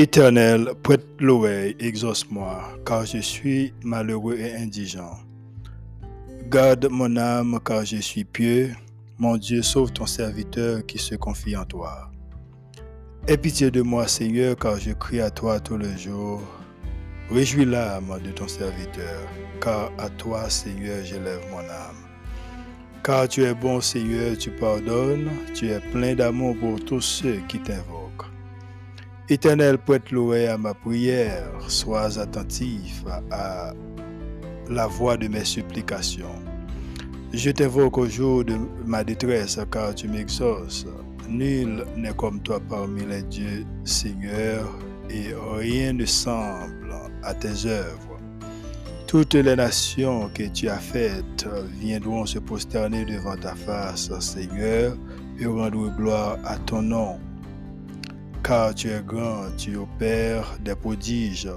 Éternel, 0.00 0.70
prête 0.82 1.04
l'oreille, 1.18 1.76
exauce-moi, 1.78 2.62
car 2.86 3.04
je 3.04 3.18
suis 3.18 3.74
malheureux 3.84 4.34
et 4.38 4.54
indigent. 4.54 5.18
Garde 6.48 6.88
mon 6.90 7.18
âme, 7.18 7.60
car 7.62 7.84
je 7.84 7.98
suis 7.98 8.24
pieux. 8.24 8.70
Mon 9.18 9.36
Dieu, 9.36 9.60
sauve 9.60 9.92
ton 9.92 10.06
serviteur 10.06 10.86
qui 10.86 10.96
se 10.96 11.16
confie 11.16 11.54
en 11.54 11.66
toi. 11.66 12.10
Aie 13.28 13.36
pitié 13.36 13.70
de 13.70 13.82
moi, 13.82 14.08
Seigneur, 14.08 14.56
car 14.56 14.80
je 14.80 14.92
crie 14.92 15.20
à 15.20 15.28
toi 15.28 15.60
tous 15.60 15.76
les 15.76 15.98
jours. 15.98 16.40
Réjouis 17.30 17.66
l'âme 17.66 18.18
de 18.24 18.30
ton 18.30 18.48
serviteur, 18.48 19.28
car 19.60 19.92
à 19.98 20.08
toi, 20.08 20.48
Seigneur, 20.48 21.04
j'élève 21.04 21.42
mon 21.50 21.58
âme. 21.58 22.06
Car 23.04 23.28
tu 23.28 23.44
es 23.44 23.52
bon, 23.52 23.82
Seigneur, 23.82 24.34
tu 24.38 24.50
pardonnes, 24.50 25.28
tu 25.54 25.68
es 25.68 25.80
plein 25.92 26.14
d'amour 26.14 26.56
pour 26.58 26.82
tous 26.82 27.02
ceux 27.02 27.40
qui 27.48 27.58
t'invoquent. 27.58 27.99
Éternel, 29.32 29.78
prête 29.78 30.10
l'oreille 30.10 30.48
à 30.48 30.58
ma 30.58 30.74
prière, 30.74 31.52
sois 31.68 32.18
attentif 32.18 33.04
à 33.30 33.72
la 34.68 34.88
voix 34.88 35.16
de 35.16 35.28
mes 35.28 35.44
supplications. 35.44 36.34
Je 37.32 37.50
t'invoque 37.50 37.98
au 37.98 38.08
jour 38.08 38.44
de 38.44 38.56
ma 38.84 39.04
détresse, 39.04 39.56
car 39.70 39.94
tu 39.94 40.08
m'exauces. 40.08 40.84
Nul 41.28 41.84
n'est 41.96 42.12
comme 42.14 42.40
toi 42.40 42.58
parmi 42.68 43.06
les 43.06 43.22
dieux, 43.22 43.64
Seigneur, 43.84 44.68
et 45.08 45.28
rien 45.54 45.92
ne 45.92 46.06
semble 46.06 46.92
à 47.22 47.32
tes 47.32 47.66
œuvres. 47.66 48.18
Toutes 49.06 49.34
les 49.34 49.54
nations 49.54 50.28
que 50.34 50.48
tu 50.48 50.68
as 50.68 50.80
faites 50.80 51.46
viendront 51.78 52.26
se 52.26 52.40
prosterner 52.40 53.04
devant 53.04 53.36
ta 53.36 53.54
face, 53.54 54.10
Seigneur, 54.18 54.96
et 55.38 55.46
rendre 55.46 55.88
gloire 55.96 56.36
à 56.44 56.56
ton 56.56 56.82
nom 56.82 57.20
car 58.50 58.74
tu 58.74 58.88
es 58.88 59.00
grand, 59.00 59.44
tu 59.56 59.76
opères 59.76 60.58
des 60.58 60.74
prodiges. 60.74 61.48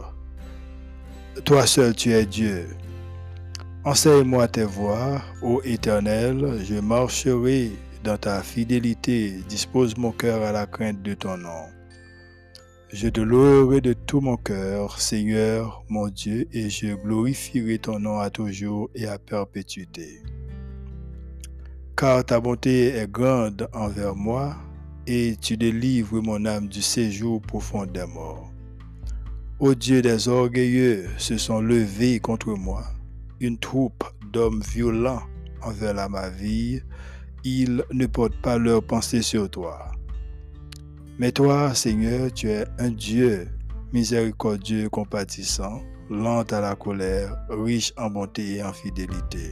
Toi 1.44 1.66
seul 1.66 1.96
tu 1.96 2.12
es 2.12 2.24
Dieu. 2.24 2.68
Enseigne-moi 3.84 4.48
tes 4.48 4.64
voies, 4.64 5.20
ô 5.42 5.60
Éternel, 5.64 6.64
je 6.64 6.76
marcherai 6.76 7.72
dans 8.04 8.18
ta 8.18 8.44
fidélité, 8.44 9.34
dispose 9.50 9.98
mon 9.98 10.12
cœur 10.12 10.44
à 10.44 10.52
la 10.52 10.68
crainte 10.68 11.02
de 11.02 11.16
ton 11.16 11.36
nom. 11.36 11.66
Je 12.92 13.08
te 13.10 13.22
louerai 13.22 13.82
de 13.82 13.94
tout 13.94 14.22
mon 14.22 14.38
cœur, 14.38 15.02
Seigneur 15.02 15.84
mon 15.90 16.10
Dieu, 16.10 16.48
et 16.52 16.70
je 16.70 16.94
glorifierai 16.94 17.80
ton 17.80 17.98
nom 17.98 18.20
à 18.20 18.30
toujours 18.30 18.92
et 18.94 19.08
à 19.08 19.18
perpétuité. 19.18 20.22
Car 21.98 22.24
ta 22.24 22.40
bonté 22.40 22.90
est 22.90 23.12
grande 23.12 23.68
envers 23.74 24.16
moi, 24.16 24.56
et 25.08 25.36
tu 25.40 25.58
délivres 25.58 26.22
mon 26.22 26.46
âme 26.46 26.68
du 26.68 26.82
séjour 26.82 27.42
profond 27.42 27.86
des 27.86 28.06
morts. 28.06 28.52
Ô 29.59 29.76
Dieu 29.76 30.02
des 30.02 30.28
orgueilleux 30.28 31.08
se 31.18 31.38
sont 31.38 31.62
levés 31.62 32.20
contre 32.20 32.50
moi, 32.54 32.84
une 33.40 33.58
troupe 33.58 34.04
d'hommes 34.31 34.62
violents 34.62 35.24
envers 35.62 35.94
la 35.94 36.09
ma 36.09 36.30
vie, 36.30 36.81
ils 37.44 37.84
ne 37.92 38.06
portent 38.06 38.42
pas 38.42 38.58
leur 38.58 38.84
pensée 38.84 39.22
sur 39.22 39.50
toi. 39.50 39.92
Mais 41.20 41.31
toi, 41.31 41.74
Seigneur, 41.74 42.31
tu 42.34 42.50
es 42.50 42.66
un 42.80 42.90
Dieu 42.90 43.48
miséricordieux, 43.94 44.90
compatissant, 44.90 45.81
lent 46.09 46.44
à 46.44 46.59
la 46.59 46.75
colère, 46.75 47.38
riche 47.50 47.94
en 47.97 48.09
bonté 48.09 48.56
et 48.56 48.64
en 48.64 48.74
fidélité. 48.74 49.52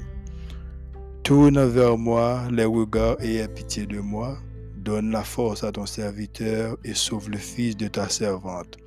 Tourne 1.24 1.64
vers 1.66 1.98
moi 1.98 2.42
les 2.52 2.66
regards 2.66 3.18
et 3.22 3.36
aie 3.36 3.48
pitié 3.48 3.86
de 3.86 4.00
moi 4.00 4.38
Donne 4.82 5.12
la 5.12 5.24
force 5.24 5.64
à 5.64 5.72
ton 5.72 5.86
serviteur 5.86 6.76
et 6.84 6.96
sauve 6.96 7.30
le 7.30 7.38
fils 7.38 7.78
de 7.78 7.88
ta 7.88 8.10
servante. 8.10 8.78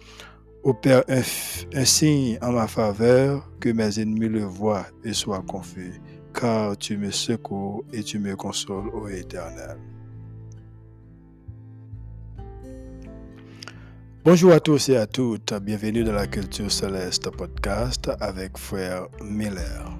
Opère 0.65 1.05
un, 1.09 1.23
un, 1.73 1.85
signe 1.85 2.37
en 2.43 2.51
ma 2.51 2.67
faveur, 2.67 3.49
que 3.61 3.69
mes 3.69 4.01
ennemis 4.01 4.29
le 4.29 4.43
voient 4.43 4.87
et 5.05 5.13
soient 5.13 5.45
confus, 5.47 6.01
car 6.33 6.77
tu 6.77 6.97
me 6.97 7.13
secours 7.13 7.85
et 7.93 8.03
tu 8.03 8.19
me 8.19 8.35
consoles, 8.35 8.89
ô 8.89 9.07
Éternel. 9.07 9.79
Bonjour 14.25 14.51
à 14.51 14.59
tous 14.59 14.89
et 14.89 14.97
à 14.97 15.07
toutes, 15.07 15.55
bienvenue 15.63 16.03
dans 16.03 16.15
la 16.15 16.27
Culture 16.27 16.73
Céleste 16.73 17.31
podcast 17.31 18.11
avec 18.19 18.59
Frère 18.59 19.07
Miller. 19.23 19.97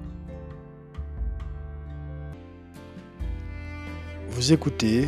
Vous 4.29 4.51
écoutez 4.51 5.07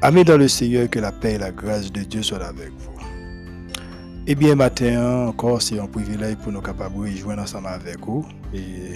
Amis 0.00 0.22
dans 0.22 0.38
le 0.38 0.46
Seigneur, 0.46 0.88
que 0.88 1.00
la 1.00 1.10
paix 1.10 1.34
et 1.34 1.38
la 1.38 1.50
grâce 1.50 1.90
de 1.90 2.02
Dieu 2.02 2.22
soient 2.22 2.44
avec 2.44 2.70
vous. 2.70 3.00
Eh 4.28 4.36
bien, 4.36 4.54
matin 4.54 5.26
encore, 5.26 5.60
c'est 5.60 5.80
un 5.80 5.88
privilège 5.88 6.36
pour 6.36 6.52
nous 6.52 6.60
capables 6.60 6.94
de 6.94 7.00
rejoindre 7.10 7.42
ensemble 7.42 7.66
avec 7.66 7.98
vous 7.98 8.24
et 8.54 8.94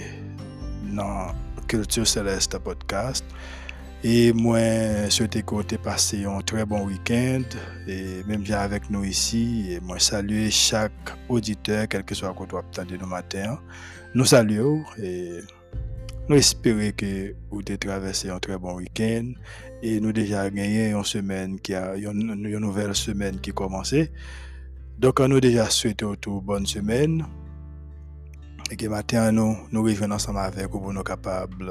dans 0.95 1.33
Culture 1.67 2.07
Céleste 2.07 2.57
podcast. 2.59 3.25
Et 4.01 4.31
moi, 4.31 4.59
je 5.05 5.09
souhaite 5.09 5.43
que 5.43 5.55
vous 5.55 5.63
passé 5.83 6.23
un 6.23 6.39
très 6.39 6.63
bon 6.63 6.85
week-end 6.85 7.43
et 7.85 8.23
même 8.25 8.41
bien 8.41 8.59
avec 8.59 8.89
nous 8.89 9.03
ici. 9.03 9.71
Et 9.71 9.79
moi, 9.81 9.99
saluer 9.99 10.51
chaque 10.51 10.91
auditeur, 11.27 11.85
quel 11.89 12.03
que 12.05 12.15
soit 12.15 12.33
quoi 12.33 12.47
de 12.87 12.95
nos 12.95 13.07
matins. 13.07 13.59
Nous 14.15 14.25
saluons 14.25 14.83
et 15.01 15.39
nous 16.29 16.37
espérons 16.37 16.91
que 16.95 17.35
vous 17.51 17.59
avez 17.59 17.77
traversé 17.77 18.29
un 18.29 18.39
très 18.39 18.57
bon 18.57 18.75
week-end 18.75 19.33
et 19.81 19.99
nous 19.99 20.13
déjà 20.13 20.49
gagné 20.49 20.91
une 20.91 21.03
semaine 21.03 21.59
qui 21.59 21.73
a 21.73 21.95
une, 21.95 22.33
nouvelle 22.33 22.95
semaine 22.95 23.39
qui 23.41 23.51
commencé. 23.51 24.11
Donc 24.97 25.19
nous 25.19 25.39
déjà 25.39 25.69
souhaitons 25.69 26.15
une 26.25 26.39
bonne 26.39 26.65
semaine. 26.65 27.25
Et 28.71 28.77
que 28.77 28.87
matin 28.87 29.31
nous 29.33 29.57
nous 29.71 30.03
ensemble 30.11 30.39
avec 30.39 30.69
vous 30.69 30.79
pour 30.79 30.93
nous 30.93 31.03
capables 31.03 31.65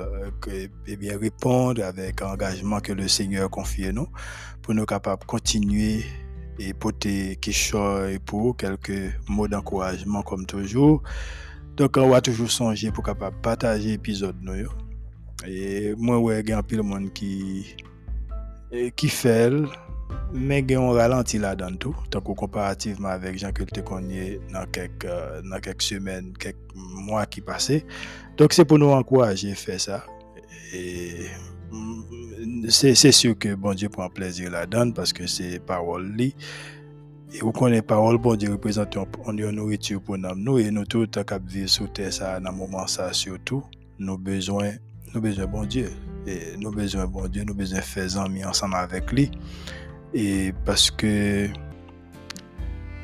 de 0.47 0.69
eh 0.87 0.97
bien 0.97 1.19
répondre 1.19 1.83
avec 1.83 2.21
engagement 2.21 2.81
que 2.81 2.93
le 2.93 3.09
Seigneur 3.09 3.49
confie 3.49 3.91
nous 3.93 4.09
pour 4.61 4.75
nous 4.75 4.85
capables 4.85 5.23
de 5.23 5.27
continuer 5.27 6.05
et 6.59 6.75
porter 6.75 7.37
quelque 7.37 8.19
pour 8.19 8.57
quelques 8.57 9.19
mots 9.29 9.49
d'encouragement 9.49 10.23
comme 10.23 10.45
toujours. 10.45 11.03
Donc 11.77 11.97
on 11.97 12.09
va 12.09 12.21
toujours 12.21 12.51
songer 12.51 12.91
pour 12.91 13.05
capable 13.05 13.37
partager 13.41 13.91
l'épisode. 13.91 14.37
Et 15.47 15.95
moi 15.97 16.19
ouais, 16.19 16.41
il 16.41 16.49
y 16.49 16.53
a 16.53 16.59
un 16.59 16.63
peu 16.63 16.77
de 16.77 16.83
monde 16.83 17.13
qui 17.13 17.75
qui 18.97 19.09
fait 19.09 19.51
mais 20.33 20.61
il 20.61 20.71
y 20.71 20.75
a 20.75 20.81
un 20.81 20.93
ralenti 20.93 21.39
là-dedans 21.39 21.77
tout, 21.77 21.95
que 22.11 22.19
comparativement 22.19 23.09
avec 23.09 23.39
gens 23.39 23.53
que 23.53 23.65
connais 23.83 24.41
dans 24.53 24.67
quelques, 24.67 25.07
dans 25.07 25.61
quelques 25.61 25.83
semaines, 25.83 26.33
quelques 26.39 26.57
mois 26.75 27.27
qui 27.27 27.41
passaient. 27.41 27.85
Donc 28.37 28.53
c'est 28.53 28.65
pour 28.65 28.79
nous 28.79 28.91
encourager 28.91 29.53
à 29.53 29.55
faire 29.55 29.81
ça. 29.81 30.05
Et 30.75 31.27
c'est 32.69 33.13
sûr 33.13 33.39
que 33.39 33.55
bon 33.55 33.75
Dieu 33.75 33.89
prend 33.89 34.09
plaisir 34.09 34.51
là-dedans 34.51 34.91
parce 34.93 35.13
que 35.13 35.27
c'est 35.27 35.61
Et 37.35 37.39
vous 37.41 37.53
connaissez 37.53 37.83
parole, 37.83 38.19
bon 38.19 38.35
Dieu 38.35 38.53
représente 38.53 38.97
une 39.27 39.51
nourriture 39.51 40.03
pour 40.03 40.19
nous. 40.19 40.59
Et 40.59 40.71
nous 40.71 40.85
tous, 40.85 41.07
tant 41.07 41.25
qu'à 41.25 41.39
vivre 41.39 41.69
sur 41.69 41.91
terre, 41.91 42.13
ça, 42.13 42.39
dans 42.39 42.53
moment 42.53 42.87
ça 42.87 43.13
surtout, 43.15 43.63
nous 43.99 44.19
besoin, 44.19 44.73
nous 45.15 45.21
besoin 45.21 45.47
bon 45.47 45.65
Dieu. 45.65 45.91
Et 46.27 46.57
nous 46.59 46.71
besoin 46.71 47.07
bon 47.07 47.27
Dieu, 47.29 47.45
nous 47.45 47.55
besoin 47.55 47.81
faire 47.81 48.19
amis 48.19 48.45
ensemble 48.45 48.75
avec 48.75 49.11
lui. 49.13 49.31
Et 50.13 50.53
parce 50.67 50.91
que 50.91 51.49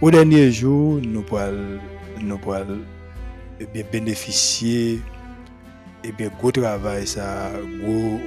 au 0.03 0.11
dernier 0.11 0.53
jour, 0.53 1.01
nous 1.03 1.23
pourrons, 1.23 1.79
eh 3.61 3.83
bénéficier 3.83 4.95
et 4.95 5.01
eh 6.05 6.13
bien 6.13 6.31
travail 6.53 7.07
ça 7.07 7.51
gros 7.83 8.21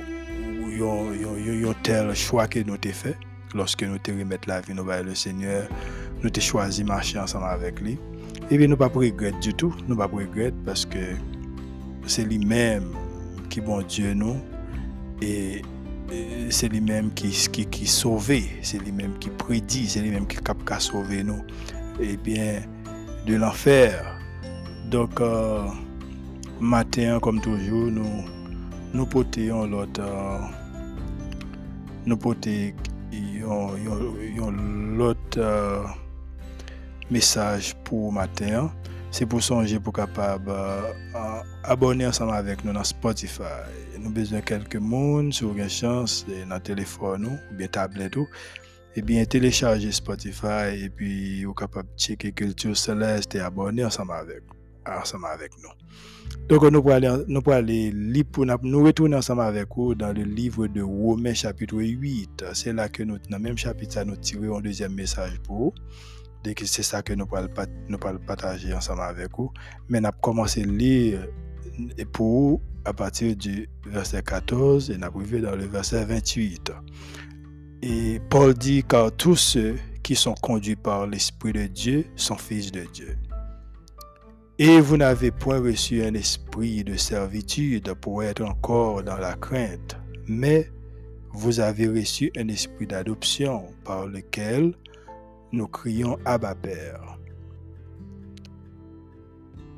tel 1.83 2.13
choix 2.15 2.47
que 2.47 2.59
nous 2.59 2.73
avons 2.73 2.93
fait 2.93 3.17
lorsque 3.53 3.83
nous 3.83 3.97
te 3.97 4.11
remettre 4.11 4.47
la 4.47 4.61
vie 4.61 4.73
nous 4.73 4.85
le 4.85 5.15
Seigneur 5.15 5.67
nous 6.23 6.29
avons 6.29 6.41
choisi 6.41 6.83
de 6.83 6.87
marcher 6.87 7.19
ensemble 7.19 7.45
avec 7.45 7.79
lui. 7.79 7.97
Et 8.49 8.57
bien 8.57 8.67
nous 8.67 8.77
pas 8.77 8.87
regretter 8.87 9.37
du 9.39 9.53
tout 9.53 9.75
nous 9.87 9.95
pas 9.95 10.07
regretter 10.07 10.55
parce 10.65 10.85
que 10.85 11.15
c'est 12.07 12.23
lui-même 12.23 12.85
qui 13.49 13.61
bon 13.61 13.81
Dieu 13.81 14.13
nous. 14.13 14.37
Et 15.21 15.61
c'est 16.49 16.67
lui-même 16.67 17.11
qui, 17.13 17.29
qui, 17.29 17.65
qui 17.65 17.87
c'est 17.87 18.77
lui-même 18.79 19.17
qui 19.19 19.29
prédit, 19.29 19.87
c'est 19.87 20.01
lui-même 20.01 20.27
qui 20.27 20.37
cap 20.37 20.57
qu'à 20.65 20.79
sauver 20.79 21.23
nous, 21.23 21.41
et 21.99 22.11
eh 22.13 22.17
bien, 22.17 22.61
de 23.25 23.35
l'enfer. 23.35 24.19
Donc, 24.89 25.21
euh, 25.21 25.63
matin, 26.59 27.19
comme 27.21 27.39
toujours, 27.39 27.91
nous, 27.91 28.25
nous 28.93 29.05
portons 29.05 29.65
l'autre, 29.67 30.01
euh, 30.01 30.39
nous 32.05 32.17
portons 32.17 32.73
l'autre 33.41 35.37
euh, 35.37 35.83
message 37.09 37.75
pour 37.83 38.11
matin. 38.11 38.71
C'est 39.11 39.25
pour 39.25 39.43
songer 39.43 39.79
pour 39.79 39.93
capable 39.93 40.49
euh, 40.49 41.41
abonner 41.63 42.07
ensemble 42.07 42.33
avec 42.33 42.63
nous 42.63 42.71
dans 42.71 42.83
Spotify. 42.83 43.41
Nous 43.97 44.05
avons 44.05 44.09
besoin 44.09 44.39
de 44.39 44.45
quelques 44.45 44.77
monde 44.77 45.33
sur 45.33 45.55
une 45.55 45.69
chance 45.69 46.25
dans 46.47 46.55
le 46.55 46.61
téléphone 46.61 47.25
ou 47.25 47.55
bien 47.55 47.67
tablette 47.67 48.15
ou 48.15 48.27
et 48.95 49.01
bien 49.01 49.23
télécharger 49.25 49.91
Spotify 49.91 50.83
et 50.83 50.89
puis 50.89 51.43
vous 51.43 51.53
capable 51.53 51.89
de 51.89 51.99
checker 51.99 52.31
Culture 52.31 52.75
Céleste 52.75 53.35
et 53.35 53.39
abonner 53.39 53.85
ensemble 53.85 54.13
avec, 54.13 54.43
ensemble 54.87 55.27
avec 55.31 55.51
nous. 55.61 55.69
Donc 56.47 56.63
nous 56.63 56.81
pourrons 56.81 56.95
aller, 56.95 57.23
nous 57.27 57.41
pourrons 57.41 57.57
aller 57.57 57.91
nous 58.63 58.83
retourner 58.83 59.15
ensemble 59.15 59.41
avec 59.41 59.67
vous 59.75 59.95
dans 59.95 60.13
le 60.13 60.23
livre 60.23 60.67
de 60.67 60.81
Romains 60.81 61.33
chapitre 61.33 61.77
8. 61.77 62.45
C'est 62.53 62.73
là 62.73 62.89
que 62.89 63.03
nous, 63.03 63.17
dans 63.29 63.37
le 63.37 63.43
même 63.43 63.57
chapitre, 63.57 64.03
nous 64.03 64.15
tirons 64.15 64.57
un 64.57 64.61
deuxième 64.61 64.93
message 64.93 65.39
pour 65.43 65.57
vous. 65.57 65.73
C'est 66.65 66.83
ça 66.83 67.01
que 67.03 67.13
nous 67.13 67.27
nous 67.87 67.97
partager 68.25 68.73
ensemble 68.73 69.01
avec 69.01 69.29
vous. 69.37 69.51
Mais 69.89 70.01
nous 70.01 70.07
avons 70.07 70.17
commencé 70.21 70.63
à 70.63 70.65
lire 70.65 71.27
pour 72.11 72.27
vous 72.27 72.61
à 72.83 72.93
partir 72.93 73.35
du 73.35 73.69
verset 73.85 74.23
14 74.23 74.89
et 74.89 74.97
nous 74.97 75.05
avons 75.05 75.21
dans 75.21 75.55
le 75.55 75.65
verset 75.65 76.03
28. 76.05 76.71
Et 77.83 78.19
Paul 78.29 78.53
dit, 78.53 78.83
car 78.83 79.11
tous 79.15 79.35
ceux 79.35 79.75
qui 80.03 80.15
sont 80.15 80.33
conduits 80.33 80.75
par 80.75 81.05
l'Esprit 81.07 81.53
de 81.53 81.67
Dieu 81.67 82.05
sont 82.15 82.37
fils 82.37 82.71
de 82.71 82.85
Dieu. 82.91 83.17
Et 84.59 84.79
vous 84.79 84.97
n'avez 84.97 85.31
point 85.31 85.59
reçu 85.59 86.03
un 86.03 86.13
esprit 86.13 86.83
de 86.83 86.95
servitude 86.95 87.93
pour 87.95 88.23
être 88.23 88.43
encore 88.43 89.03
dans 89.03 89.17
la 89.17 89.33
crainte, 89.33 89.97
mais 90.27 90.69
vous 91.33 91.59
avez 91.59 91.87
reçu 91.87 92.31
un 92.37 92.47
esprit 92.47 92.85
d'adoption 92.85 93.67
par 93.83 94.07
lequel 94.07 94.73
nous 95.51 95.67
crions 95.67 96.17
Abba 96.25 96.55
Père. 96.55 97.17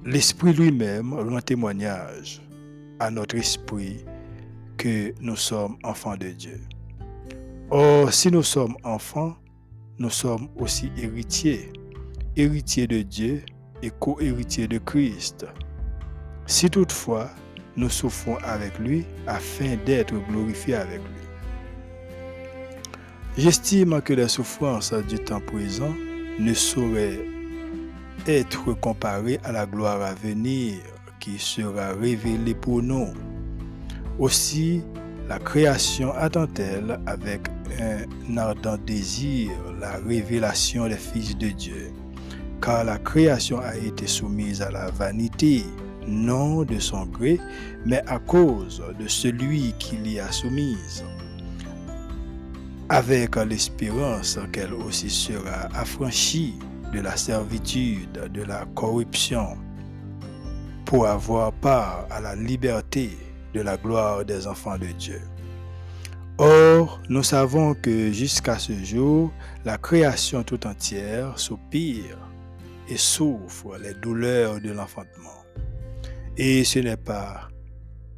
L'Esprit 0.05 0.53
lui-même 0.53 1.13
rend 1.13 1.39
témoignage 1.39 2.41
à 2.99 3.09
notre 3.09 3.35
esprit 3.35 4.03
que 4.77 5.13
nous 5.21 5.37
sommes 5.37 5.77
enfants 5.83 6.17
de 6.17 6.29
Dieu. 6.29 6.59
Or, 7.69 8.11
si 8.11 8.29
nous 8.29 8.43
sommes 8.43 8.75
enfants, 8.83 9.35
nous 9.97 10.09
sommes 10.09 10.49
aussi 10.57 10.91
héritiers, 10.97 11.71
héritiers 12.35 12.87
de 12.87 13.01
Dieu 13.01 13.43
co-héritiers 13.91 14.67
de 14.67 14.77
Christ. 14.77 15.45
Si 16.45 16.69
toutefois 16.69 17.29
nous 17.75 17.89
souffrons 17.89 18.37
avec 18.43 18.77
lui 18.79 19.05
afin 19.27 19.75
d'être 19.85 20.13
glorifiés 20.29 20.75
avec 20.75 20.99
lui. 20.99 21.23
J'estime 23.37 24.01
que 24.01 24.13
les 24.13 24.27
souffrances 24.27 24.93
du 24.93 25.17
temps 25.17 25.39
présent 25.39 25.93
ne 26.39 26.53
sauraient 26.53 27.25
être 28.27 28.73
comparées 28.73 29.39
à 29.43 29.51
la 29.51 29.65
gloire 29.65 30.01
à 30.01 30.13
venir 30.13 30.75
qui 31.19 31.39
sera 31.39 31.93
révélée 31.93 32.53
pour 32.53 32.83
nous. 32.83 33.07
Aussi, 34.19 34.83
la 35.27 35.39
création 35.39 36.13
attend-elle 36.13 36.99
avec 37.07 37.47
un 37.79 38.37
ardent 38.37 38.77
désir 38.85 39.51
la 39.79 39.97
révélation 39.97 40.87
des 40.87 40.95
fils 40.95 41.35
de 41.37 41.47
Dieu. 41.47 41.91
Car 42.63 42.85
la 42.85 42.97
création 42.97 43.59
a 43.59 43.75
été 43.75 44.07
soumise 44.07 44.61
à 44.61 44.71
la 44.71 44.89
vanité, 44.89 45.65
non 46.07 46.63
de 46.63 46.79
son 46.79 47.05
gré, 47.07 47.37
mais 47.85 48.01
à 48.07 48.19
cause 48.19 48.81
de 48.97 49.05
celui 49.05 49.73
qui 49.79 49.97
l'y 49.97 50.17
a 50.17 50.31
soumise, 50.31 51.03
avec 52.87 53.35
l'espérance 53.35 54.39
qu'elle 54.53 54.73
aussi 54.73 55.09
sera 55.09 55.67
affranchie 55.73 56.53
de 56.93 57.01
la 57.01 57.17
servitude, 57.17 58.31
de 58.33 58.43
la 58.43 58.63
corruption, 58.75 59.57
pour 60.85 61.05
avoir 61.05 61.51
part 61.51 62.07
à 62.09 62.21
la 62.21 62.33
liberté 62.33 63.09
de 63.53 63.59
la 63.59 63.75
gloire 63.75 64.23
des 64.23 64.47
enfants 64.47 64.77
de 64.77 64.87
Dieu. 64.97 65.21
Or, 66.37 67.01
nous 67.09 67.23
savons 67.23 67.73
que 67.73 68.13
jusqu'à 68.13 68.57
ce 68.57 68.71
jour, 68.85 69.33
la 69.65 69.77
création 69.77 70.43
tout 70.43 70.65
entière 70.65 71.37
soupire 71.37 72.17
et 72.87 72.97
souffre 72.97 73.77
les 73.77 73.93
douleurs 73.93 74.59
de 74.61 74.71
l'enfantement. 74.71 75.43
Et 76.37 76.63
ce 76.63 76.79
n'est 76.79 76.97
pas 76.97 77.49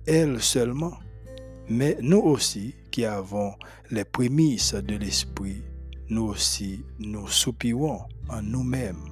elle 0.06 0.42
seulement, 0.42 0.98
mais 1.70 1.98
nous 2.02 2.20
aussi 2.20 2.76
qui 2.92 3.06
avons 3.06 3.54
les 3.92 4.06
prémices 4.06 4.74
de 4.74 4.96
l'Esprit, 4.96 5.64
nous 6.10 6.26
aussi 6.28 6.86
nous 7.00 7.28
soupirons 7.28 8.02
en 8.30 8.42
nous-mêmes 8.42 9.10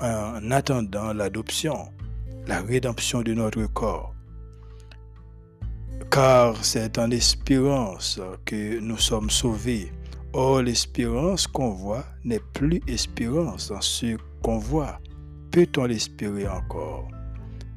en 0.00 0.50
attendant 0.50 1.12
l'adoption, 1.12 1.92
la 2.46 2.60
rédemption 2.60 3.22
de 3.22 3.34
notre 3.34 3.64
corps 3.66 4.14
car 6.10 6.64
c'est 6.64 6.98
en 6.98 7.10
espérance 7.10 8.20
que 8.44 8.78
nous 8.78 8.98
sommes 8.98 9.30
sauvés. 9.30 9.92
Or, 10.32 10.62
l'espérance 10.62 11.46
qu'on 11.46 11.70
voit 11.70 12.04
n'est 12.24 12.42
plus 12.52 12.80
espérance 12.86 13.70
en 13.70 13.80
ce 13.80 14.16
qu'on 14.44 14.58
voit. 14.58 15.00
Peut-on 15.50 15.86
l'espérer 15.86 16.46
encore? 16.46 17.08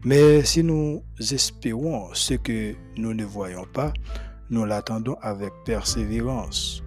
Mais 0.04 0.44
si 0.44 0.64
nous 0.64 1.02
espérons 1.20 2.14
ce 2.14 2.34
que 2.34 2.76
nous 2.98 3.14
ne 3.14 3.24
voyons 3.24 3.66
pas, 3.74 3.94
nous 4.50 4.66
l'attendons 4.66 5.16
avec 5.22 5.52
persévérance. 5.66 6.84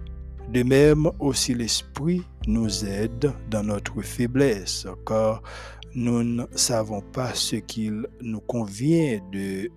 De 0.53 0.63
même 0.63 1.09
aussi 1.19 1.53
l'Esprit 1.55 2.21
nous 2.45 2.85
aide 2.85 3.31
dans 3.49 3.63
notre 3.63 4.01
faiblesse, 4.01 4.85
car 5.05 5.41
nous 5.95 6.23
ne 6.23 6.43
savons 6.55 7.01
pas 7.01 7.33
ce 7.33 7.55
qu'il 7.57 8.05
nous 8.21 8.41
convient 8.41 9.19
de 9.31 9.69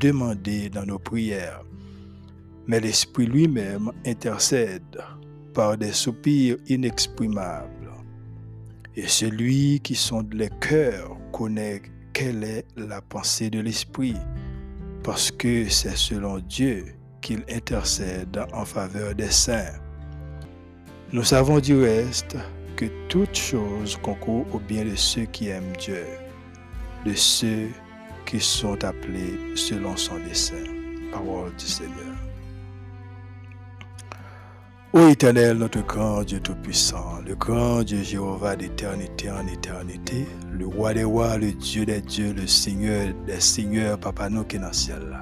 demander 0.00 0.70
dans 0.70 0.86
nos 0.86 0.98
prières. 0.98 1.62
Mais 2.66 2.80
l'Esprit 2.80 3.26
lui-même 3.26 3.92
intercède 4.04 4.98
par 5.54 5.76
des 5.76 5.92
soupirs 5.92 6.56
inexprimables. 6.68 7.81
Et 8.94 9.08
celui 9.08 9.80
qui 9.80 9.94
sonde 9.94 10.34
les 10.34 10.50
cœurs 10.60 11.16
connaît 11.32 11.80
quelle 12.12 12.44
est 12.44 12.66
la 12.76 13.00
pensée 13.00 13.48
de 13.48 13.60
l'Esprit, 13.60 14.16
parce 15.02 15.30
que 15.30 15.68
c'est 15.68 15.96
selon 15.96 16.40
Dieu 16.40 16.84
qu'il 17.22 17.42
intercède 17.50 18.38
en 18.52 18.64
faveur 18.66 19.14
des 19.14 19.30
saints. 19.30 19.80
Nous 21.12 21.24
savons 21.24 21.58
du 21.58 21.74
reste 21.74 22.36
que 22.76 22.84
toutes 23.08 23.36
choses 23.36 23.96
concourent 23.96 24.54
au 24.54 24.58
bien 24.58 24.84
de 24.84 24.94
ceux 24.94 25.24
qui 25.24 25.48
aiment 25.48 25.76
Dieu, 25.78 26.04
de 27.06 27.14
ceux 27.14 27.68
qui 28.26 28.40
sont 28.40 28.84
appelés 28.84 29.38
selon 29.54 29.96
son 29.96 30.18
dessein. 30.18 30.64
Parole 31.12 31.54
du 31.56 31.66
Seigneur. 31.66 32.21
Ô 34.94 35.08
éternel, 35.08 35.56
notre 35.56 35.80
grand 35.80 36.22
Dieu 36.22 36.38
Tout-Puissant, 36.40 37.20
le 37.26 37.34
grand 37.34 37.82
Dieu 37.82 38.02
Jéhovah 38.02 38.56
d'éternité 38.56 39.30
en 39.30 39.46
éternité, 39.46 40.26
le 40.52 40.66
roi 40.66 40.92
des 40.92 41.04
rois, 41.04 41.38
le 41.38 41.52
Dieu 41.52 41.86
des 41.86 42.02
dieux, 42.02 42.34
le 42.34 42.46
Seigneur 42.46 43.08
des 43.26 43.40
seigneurs, 43.40 43.98
Papa 43.98 44.28
nous 44.28 44.44
qui 44.44 44.58
dans 44.58 44.66
le. 44.66 45.16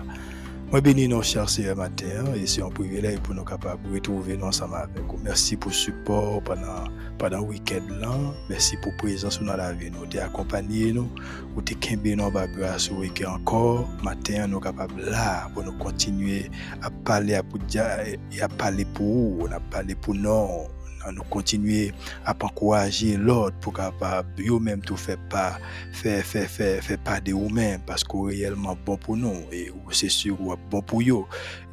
Moi, 0.71 0.81
bénis 0.81 1.09
nos 1.09 1.21
chers 1.21 1.51
sœurs 1.51 1.77
matin 1.77 2.33
et 2.37 2.47
c'est 2.47 2.63
un 2.63 2.69
privilège 2.69 3.19
pour 3.23 3.35
nous 3.35 3.43
capables 3.43 3.83
de 3.89 3.95
retrouver 3.95 4.37
nous 4.37 4.45
ensemble 4.45 4.77
avec 4.77 5.03
vous. 5.03 5.19
Merci 5.21 5.57
pour 5.57 5.73
le 5.73 5.77
support 5.77 6.41
pendant, 6.45 6.85
pendant 7.19 7.39
le 7.39 7.45
week-end 7.47 7.83
là. 8.01 8.13
Merci 8.49 8.77
pour 8.77 8.93
la 8.93 8.99
présence 8.99 9.43
dans 9.43 9.57
la 9.57 9.73
vie. 9.73 9.91
Nous 9.91 10.07
t'es 10.07 10.21
accompagné 10.21 10.93
nous, 10.93 11.09
ou 11.57 11.61
t'es 11.61 11.75
nous 11.97 12.15
dans 12.15 12.31
la 12.31 12.47
grâce 12.47 12.89
au 12.93 12.99
week-end 12.99 13.35
encore. 13.35 13.89
Matin, 14.05 14.47
nous 14.47 14.61
capables 14.61 15.03
là 15.03 15.49
pour 15.55 15.65
nous 15.65 15.77
continuer 15.77 16.49
à 16.83 16.89
parler 16.89 17.35
à, 17.35 17.43
à 18.41 18.49
parler 18.49 18.85
pour 18.95 19.07
vous, 19.41 19.49
à 19.53 19.59
parler 19.59 19.97
pour 19.97 20.15
nous 20.15 20.69
nous 21.13 21.23
continuer 21.25 21.93
à 22.25 22.35
encourager 22.41 23.17
l'autre 23.17 23.57
pour 23.61 23.73
capable 23.73 24.29
eux-mêmes 24.41 24.81
tout 24.81 24.97
fait 24.97 25.19
pas 25.29 25.59
faire 25.93 26.25
faire 26.25 26.49
faire 26.49 26.83
faire 26.83 27.23
de 27.23 27.33
eux-mêmes 27.33 27.81
parce 27.87 28.05
que 28.05 28.17
réellement 28.17 28.77
bon 28.85 28.97
pour 28.97 29.17
nous 29.17 29.43
et 29.53 29.71
c'est 29.91 30.11
sûr 30.11 30.37
bon 30.71 30.83
pour 30.83 31.01
eux 31.01 31.25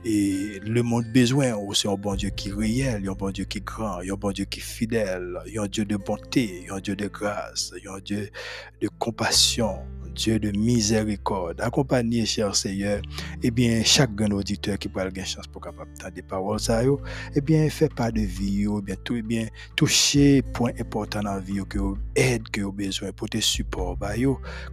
et 0.05 0.59
le 0.65 0.83
monde 0.83 1.05
besoin 1.13 1.55
aussi 1.55 1.87
un 1.87 1.95
bon 1.95 2.15
Dieu 2.15 2.29
qui 2.29 2.49
est 2.49 2.53
réel, 2.53 3.09
un 3.09 3.11
bon 3.11 3.29
Dieu 3.31 3.43
qui 3.43 3.57
est 3.57 3.65
grand, 3.65 3.99
un 3.99 4.15
bon 4.15 4.31
Dieu 4.31 4.45
qui 4.45 4.59
est 4.59 4.63
fidèle, 4.63 5.37
un 5.57 5.67
Dieu 5.67 5.83
de 5.83 5.97
bonté, 5.97 6.65
un 6.69 6.79
Dieu 6.79 6.95
de 6.95 7.07
grâce, 7.07 7.73
un 7.89 7.99
Dieu 7.99 8.29
de 8.81 8.89
compassion, 8.99 9.79
Dieu 10.17 10.39
de 10.39 10.51
miséricorde. 10.51 11.61
Accompagné, 11.61 12.25
cher 12.25 12.55
Seigneur, 12.55 13.01
eh 13.43 13.51
bien, 13.51 13.83
chaque 13.83 14.15
grand 14.15 14.31
auditeur 14.31 14.77
qui 14.77 14.89
prend 14.89 15.03
la 15.03 15.25
chance 15.25 15.47
pour 15.47 15.61
capable 15.61 15.91
des 16.13 16.23
paroles, 16.23 16.59
ça, 16.59 16.81
eh 17.35 17.41
bien, 17.41 17.69
fait 17.69 17.93
pas 17.93 18.11
de 18.11 18.21
vie, 18.21 18.65
eh 18.65 18.81
bien, 18.81 18.95
tout, 19.03 19.15
eh 19.15 19.21
bien, 19.21 19.47
toucher 19.75 20.41
point 20.41 20.71
important 20.79 21.21
dans 21.21 21.35
la 21.35 21.39
vie, 21.39 21.61
que 21.69 21.79
aide 22.15 22.49
que 22.49 22.61
besoin 22.61 23.11
pour 23.11 23.29
te 23.29 23.39
support, 23.39 23.95
bah, 23.95 24.13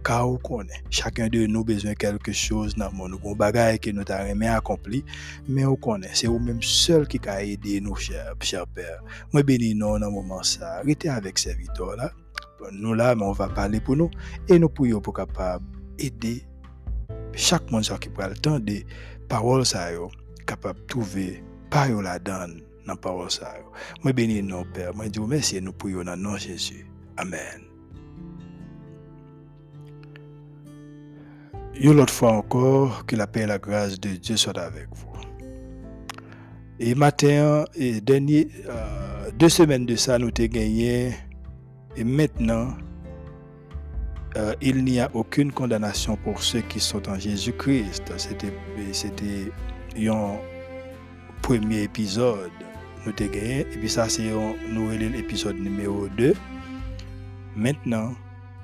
car 0.03 0.27
vous 0.27 0.39
connaît, 0.39 0.83
chacun 0.89 1.27
de 1.27 1.45
nous 1.45 1.63
besoin 1.63 1.93
quelque 1.93 2.31
chose 2.31 2.75
dans 2.75 2.91
mon 2.91 3.07
nous, 3.07 3.35
bagage 3.35 3.79
que 3.79 3.91
nous 3.91 4.03
avons 4.09 4.41
accompli, 4.47 5.05
mais 5.47 5.63
vous 5.63 5.77
connaît, 5.77 6.09
c'est 6.13 6.27
vous-même 6.27 6.61
seul 6.61 7.07
qui 7.07 7.19
a 7.27 7.43
aidé 7.43 7.79
nous, 7.79 7.95
cher, 7.95 8.33
cher 8.41 8.65
Père. 8.67 9.01
Moi, 9.31 9.43
bénis 9.43 9.75
nous 9.75 9.99
dans 9.99 10.05
le 10.05 10.11
moment 10.11 10.41
ça. 10.43 10.81
Restez 10.81 11.09
avec 11.09 11.37
serviteur 11.37 11.95
là 11.95 12.11
nous 12.71 12.93
là, 12.93 13.15
mais 13.15 13.23
on 13.23 13.31
va 13.31 13.47
parler 13.47 13.79
pour 13.79 13.95
nous. 13.95 14.09
Et 14.47 14.59
nous 14.59 14.69
prions 14.69 15.01
pour 15.01 15.13
capable 15.13 15.65
aider 15.99 16.43
chaque 17.33 17.69
monde 17.71 17.83
qui 17.99 18.09
prend 18.09 18.27
le 18.27 18.35
temps 18.35 18.59
de 18.59 18.81
paroles 19.27 19.65
ça 19.65 19.89
capable 20.45 20.79
de 20.81 20.85
trouver 20.85 21.43
par 21.69 21.89
la 21.89 22.19
donne 22.19 22.61
dans 22.85 22.95
parole 22.95 23.31
ça. 23.31 23.55
Moi 24.03 24.13
bénis 24.13 24.43
nos 24.43 24.63
Père, 24.63 24.95
moi 24.95 25.07
dis 25.07 25.19
merci 25.19 25.57
et 25.57 25.61
nous 25.61 25.73
prions 25.73 26.03
dans 26.03 26.15
le 26.15 26.21
nom 26.21 26.33
de 26.33 26.39
Jésus. 26.39 26.85
Amen. 27.17 27.61
Une 31.77 31.99
autre 31.99 32.13
fois 32.13 32.31
encore, 32.31 33.05
que 33.05 33.17
la 33.17 33.27
paix 33.27 33.41
et 33.41 33.45
la 33.45 33.57
grâce 33.57 33.99
de 33.99 34.09
Dieu 34.09 34.37
soient 34.37 34.57
avec 34.57 34.87
vous. 34.93 35.11
Et 36.79 36.95
matin, 36.95 37.65
et 37.75 37.99
dernier, 37.99 38.47
euh, 38.67 39.31
deux 39.37 39.49
semaines 39.49 39.85
de 39.85 39.95
ça, 39.95 40.17
nous 40.17 40.27
avons 40.27 40.47
gagné 40.47 41.13
et 41.97 42.03
maintenant, 42.03 42.73
euh, 44.37 44.53
il 44.61 44.83
n'y 44.83 44.99
a 44.99 45.09
aucune 45.13 45.51
condamnation 45.51 46.17
pour 46.17 46.41
ceux 46.43 46.61
qui 46.61 46.79
sont 46.79 47.07
en 47.07 47.17
Jésus-Christ. 47.17 48.11
C'était, 48.17 48.53
c'était 48.91 49.51
un 50.09 50.35
premier 51.41 51.83
épisode. 51.83 52.51
Nous 53.05 53.13
gagné. 53.13 53.61
Et 53.61 53.63
puis 53.65 53.89
ça, 53.89 54.09
c'est 54.09 54.31
l'épisode 54.99 55.57
numéro 55.57 56.07
2. 56.17 56.33
Maintenant, 57.55 58.13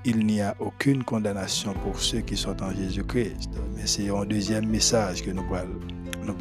il 0.03 0.25
n'y 0.25 0.41
a 0.41 0.55
aucune 0.59 1.03
condamnation 1.03 1.73
pour 1.73 1.99
ceux 1.99 2.21
qui 2.21 2.35
sont 2.35 2.61
en 2.61 2.73
Jésus-Christ. 2.73 3.51
Mais 3.75 3.85
c'est 3.85 4.09
un 4.09 4.25
deuxième 4.25 4.67
message 4.67 5.23
que 5.23 5.31
nous 5.31 5.45
allons, 5.53 5.79
nous 6.25 6.35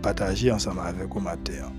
partager 0.00 0.52
ensemble 0.52 0.80
avec 0.80 1.08
vous 1.12 1.20
matin. 1.20 1.72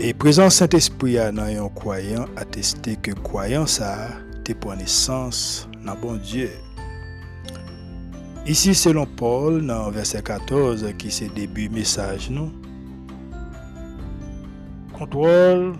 Et 0.00 0.14
présent 0.14 0.48
Saint-Esprit 0.48 1.18
a 1.18 1.32
dans 1.32 1.42
un 1.42 1.68
croyant 1.70 2.26
attesté 2.36 2.94
que 2.94 3.10
croyant 3.10 3.66
ça 3.66 4.10
te 4.44 4.52
pour 4.52 4.76
naissance 4.76 5.68
dans 5.84 5.96
bon 5.96 6.14
Dieu. 6.14 6.50
Ici 8.46 8.76
selon 8.76 9.06
Paul 9.06 9.66
dans 9.66 9.90
verset 9.90 10.22
14 10.22 10.86
qui 10.96 11.10
c'est 11.10 11.34
début 11.34 11.68
message 11.68 12.30
nous. 12.30 12.52
Contrôle 14.96 15.74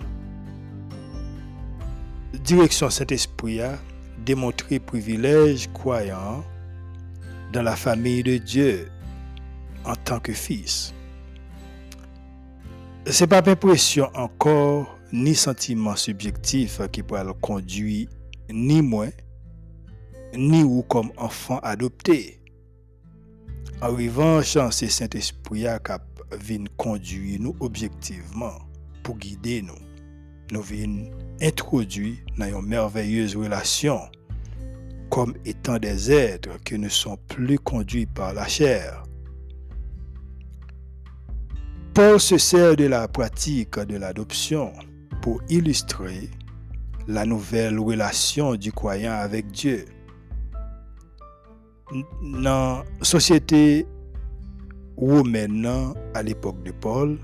direction 2.43 2.89
Saint-Esprit 2.89 3.61
a 3.61 3.77
démontré 4.25 4.79
privilège 4.79 5.71
croyant 5.71 6.43
dans 7.53 7.61
la 7.61 7.77
famille 7.77 8.23
de 8.23 8.35
Dieu 8.35 8.89
en 9.85 9.95
tant 9.95 10.19
que 10.19 10.33
fils. 10.33 10.93
Se 13.09 13.25
pa 13.25 13.39
pe 13.41 13.55
presyon 13.57 14.11
ankor 14.13 14.83
ni 15.09 15.31
sentiman 15.33 15.95
subjektif 15.97 16.75
ki 16.93 17.01
pou 17.01 17.17
al 17.17 17.31
kondui 17.41 18.03
ni 18.53 18.75
mwen, 18.85 19.09
ni 20.37 20.59
ou 20.61 20.83
kom 20.93 21.09
anfan 21.17 21.57
adopte. 21.65 22.19
An 23.81 23.97
rivanchan 23.97 24.69
se 24.77 24.91
Saint-Esprit 24.93 25.81
kap 25.89 26.05
vin 26.45 26.69
kondui 26.77 27.39
nou 27.41 27.57
objektiveman 27.65 28.61
pou 29.01 29.17
guide 29.17 29.63
nou. 29.65 29.81
Nou 30.53 30.61
vin 30.69 31.01
introdui 31.41 32.19
nan 32.37 32.53
yon 32.53 32.69
merveyeuse 32.69 33.41
relasyon 33.41 34.05
kom 35.09 35.33
etan 35.49 35.81
de 35.81 35.97
zèdre 35.97 36.61
ki 36.61 36.77
ne 36.77 36.93
son 36.93 37.17
plu 37.33 37.57
kondui 37.57 38.05
par 38.05 38.37
la 38.37 38.45
chèr. 38.45 39.08
Paul 41.93 42.19
se 42.19 42.37
sert 42.37 42.75
de 42.75 42.85
la 42.85 43.07
pratique 43.07 43.79
de 43.79 43.97
l'adoption 43.97 44.71
pour 45.21 45.41
illustrer 45.49 46.29
la 47.07 47.25
nouvelle 47.25 47.79
relation 47.79 48.55
du 48.55 48.71
croyant 48.71 49.13
avec 49.13 49.47
Dieu. 49.47 49.85
Dans 51.91 52.83
la 52.83 52.85
société 53.01 53.87
romaine 54.95 55.67
à 56.13 56.21
l'époque 56.21 56.61
de 56.63 56.71
Paul, 56.71 57.17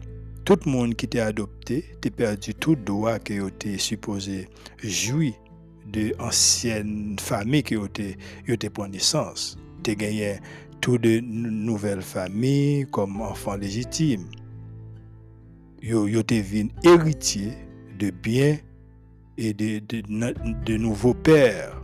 tout 0.43 0.57
le 0.65 0.71
monde 0.71 0.95
qui 0.95 1.05
était 1.05 1.19
adopté 1.19 1.85
était 1.93 2.09
perdu 2.09 2.55
tout 2.55 2.75
droit 2.75 3.19
qui 3.19 3.35
était 3.35 3.77
supposé 3.77 4.49
jouir 4.83 5.33
de 5.85 6.13
anciennes 6.19 7.17
familles 7.19 7.63
qui 7.63 7.75
étaient 7.75 8.17
été 8.47 8.69
naissance. 8.89 9.57
Tu 9.83 9.95
gagné 9.95 10.39
toutes 10.81 11.01
de 11.01 11.19
nouvelles 11.19 12.01
familles 12.01 12.87
comme 12.91 13.21
enfants 13.21 13.55
légitimes 13.55 14.27
yo, 15.81 16.07
yo 16.07 16.21
héritier 16.83 17.53
de 17.97 18.11
biens 18.11 18.57
et 19.37 19.53
de, 19.53 19.79
de, 19.79 20.77
nouveaux 20.77 21.13
pères 21.13 21.81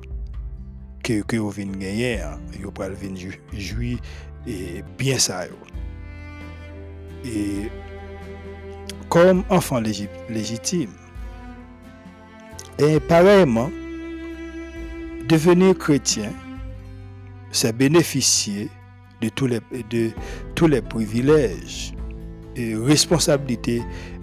que, 1.04 1.22
que 1.24 1.38
vous 1.38 1.50
vin 1.50 1.66
gagner. 1.66 2.20
Yo 2.60 2.72
pral 2.72 2.94
vin 2.94 3.16
jouir 3.54 4.00
et 4.48 4.84
bien 4.98 5.18
ça. 5.18 5.46
Et 7.26 7.70
comme 9.10 9.44
enfant 9.50 9.82
légitime. 10.30 10.92
Et 12.80 13.00
pareillement, 13.00 13.70
devenir 15.28 15.78
chrétien, 15.78 16.32
c'est 17.52 17.76
bénéficier 17.76 18.70
de 19.22 19.30
tous 19.30 19.48
les, 19.48 19.60
de 19.90 20.12
tous 20.56 20.68
les 20.68 20.82
privilèges 20.82 21.94
responsabilité 22.76 23.82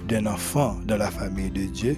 d'un 0.09 0.27
enfant 0.27 0.77
dans 0.87 0.97
la 0.97 1.11
famille 1.11 1.51
de 1.51 1.65
Dieu. 1.65 1.97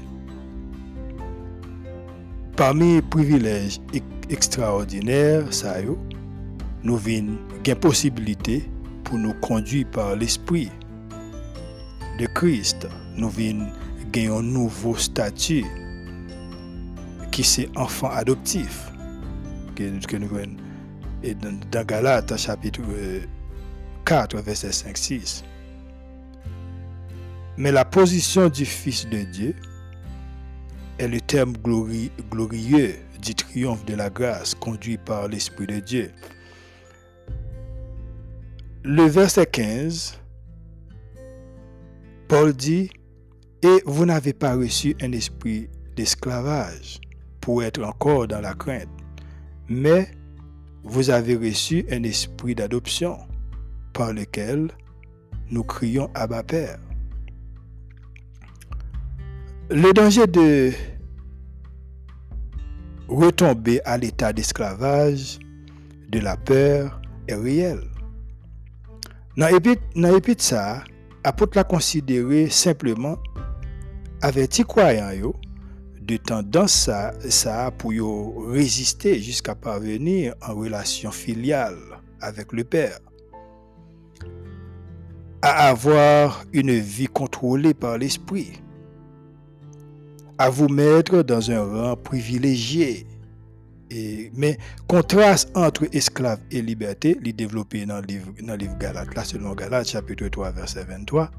Parmi 2.56 2.94
les 2.94 3.02
privilèges 3.02 3.80
extraordinaires, 4.28 5.44
nous 6.82 6.96
avons 6.96 7.06
une 7.06 7.76
possibilité 7.80 8.68
pour 9.04 9.18
nous 9.18 9.34
conduire 9.34 9.86
par 9.90 10.16
l'Esprit 10.16 10.70
de 12.18 12.26
Christ. 12.26 12.88
Nous 13.16 13.28
avons 13.28 14.38
un 14.38 14.42
nouveau 14.42 14.96
statut 14.96 15.64
qui 17.30 17.44
c'est 17.44 17.68
enfant 17.76 18.10
adoptif. 18.10 18.86
Que, 19.76 20.16
nous 20.16 20.28
et 21.22 21.34
dans, 21.34 21.84
Galates 21.84 22.36
chapitre 22.36 22.80
4, 24.04 24.36
verset 24.38 24.70
5-6. 24.70 25.44
Mais 27.56 27.72
la 27.72 27.84
position 27.84 28.48
du 28.48 28.64
Fils 28.64 29.08
de 29.08 29.22
Dieu 29.22 29.54
est 30.98 31.08
le 31.08 31.20
terme 31.20 31.52
glorieux 31.62 32.94
du 33.20 33.34
triomphe 33.34 33.84
de 33.84 33.94
la 33.94 34.10
grâce 34.10 34.54
conduit 34.54 34.98
par 34.98 35.28
l'Esprit 35.28 35.66
de 35.66 35.80
Dieu. 35.80 36.10
Le 38.82 39.02
verset 39.04 39.46
15, 39.46 40.18
Paul 42.28 42.52
dit, 42.54 42.90
Et 43.62 43.82
vous 43.84 44.06
n'avez 44.06 44.32
pas 44.32 44.54
reçu 44.54 44.96
un 45.02 45.12
esprit 45.12 45.68
d'esclavage 45.96 46.98
pour 47.40 47.62
être 47.62 47.82
encore 47.82 48.26
dans 48.26 48.40
la 48.40 48.54
crainte, 48.54 48.88
mais 49.68 50.10
vous 50.82 51.10
avez 51.10 51.36
reçu 51.36 51.84
un 51.90 52.02
esprit 52.04 52.54
d'adoption 52.54 53.18
par 53.92 54.12
lequel 54.12 54.70
nous 55.50 55.64
crions 55.64 56.10
à 56.14 56.26
Père. 56.42 56.78
Le 59.72 59.92
danger 59.92 60.26
de 60.26 60.72
retomber 63.06 63.80
à 63.84 63.96
l'état 63.96 64.32
d'esclavage, 64.32 65.38
de 66.08 66.18
la 66.18 66.36
peur, 66.36 67.00
est 67.28 67.36
réel. 67.36 67.78
Dans 69.36 69.46
l'épître 69.46 70.42
ça, 70.42 70.82
l'a 71.24 71.62
considéré 71.62 72.50
simplement 72.50 73.16
averti 74.22 74.64
croyant 74.64 75.12
de 76.00 76.16
tendance 76.16 76.72
ça, 76.72 77.12
ça 77.28 77.70
pour 77.70 77.92
résister 78.48 79.20
jusqu'à 79.20 79.54
parvenir 79.54 80.34
en 80.42 80.56
relation 80.56 81.12
filiale 81.12 81.78
avec 82.20 82.52
le 82.52 82.64
Père. 82.64 82.98
À 85.42 85.68
avoir 85.68 86.42
une 86.52 86.72
vie 86.72 87.06
contrôlée 87.06 87.72
par 87.72 87.98
l'Esprit. 87.98 88.60
À 90.40 90.48
vous 90.48 90.68
mettre 90.68 91.20
dans 91.22 91.50
un 91.50 91.62
rang 91.62 91.96
privilégié. 91.96 93.06
Mais 94.34 94.56
contraste 94.88 95.54
entre 95.54 95.86
esclave 95.92 96.40
et 96.50 96.62
liberté, 96.62 97.18
il 97.22 97.36
développé 97.36 97.84
dans 97.84 98.00
le 98.00 98.06
livre, 98.06 98.32
dans 98.42 98.54
le 98.54 98.60
livre 98.60 98.78
Galate, 98.78 99.14
là 99.14 99.22
selon 99.22 99.52
Galate 99.52 99.88
chapitre 99.88 100.28
3 100.28 100.52
verset 100.52 100.84
23 100.84 101.30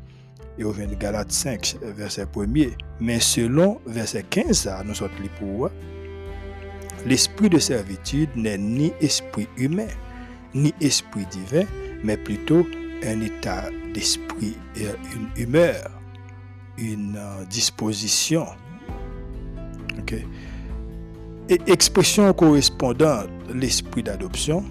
et 0.59 0.63
au 0.63 0.71
Galate 0.99 1.31
5 1.31 1.77
verset 1.97 2.25
1er. 2.25 2.73
Mais 2.99 3.19
selon 3.19 3.81
verset 3.87 4.23
15, 4.29 4.69
nous 4.85 4.93
sommes 4.93 5.09
les 5.19 5.29
pour 5.29 5.71
L'esprit 7.07 7.49
de 7.49 7.57
servitude 7.57 8.29
n'est 8.35 8.59
ni 8.59 8.93
esprit 9.01 9.47
humain, 9.57 9.87
ni 10.53 10.75
esprit 10.79 11.25
divin, 11.31 11.65
mais 12.03 12.17
plutôt 12.17 12.67
un 13.03 13.19
état 13.21 13.63
d'esprit 13.95 14.55
une 14.75 15.43
humeur, 15.43 15.89
une 16.77 17.17
euh, 17.17 17.43
Et 21.49 21.59
expression 21.67 22.31
correspondante, 22.33 23.27
l'esprit 23.53 24.03
d'adoption, 24.03 24.63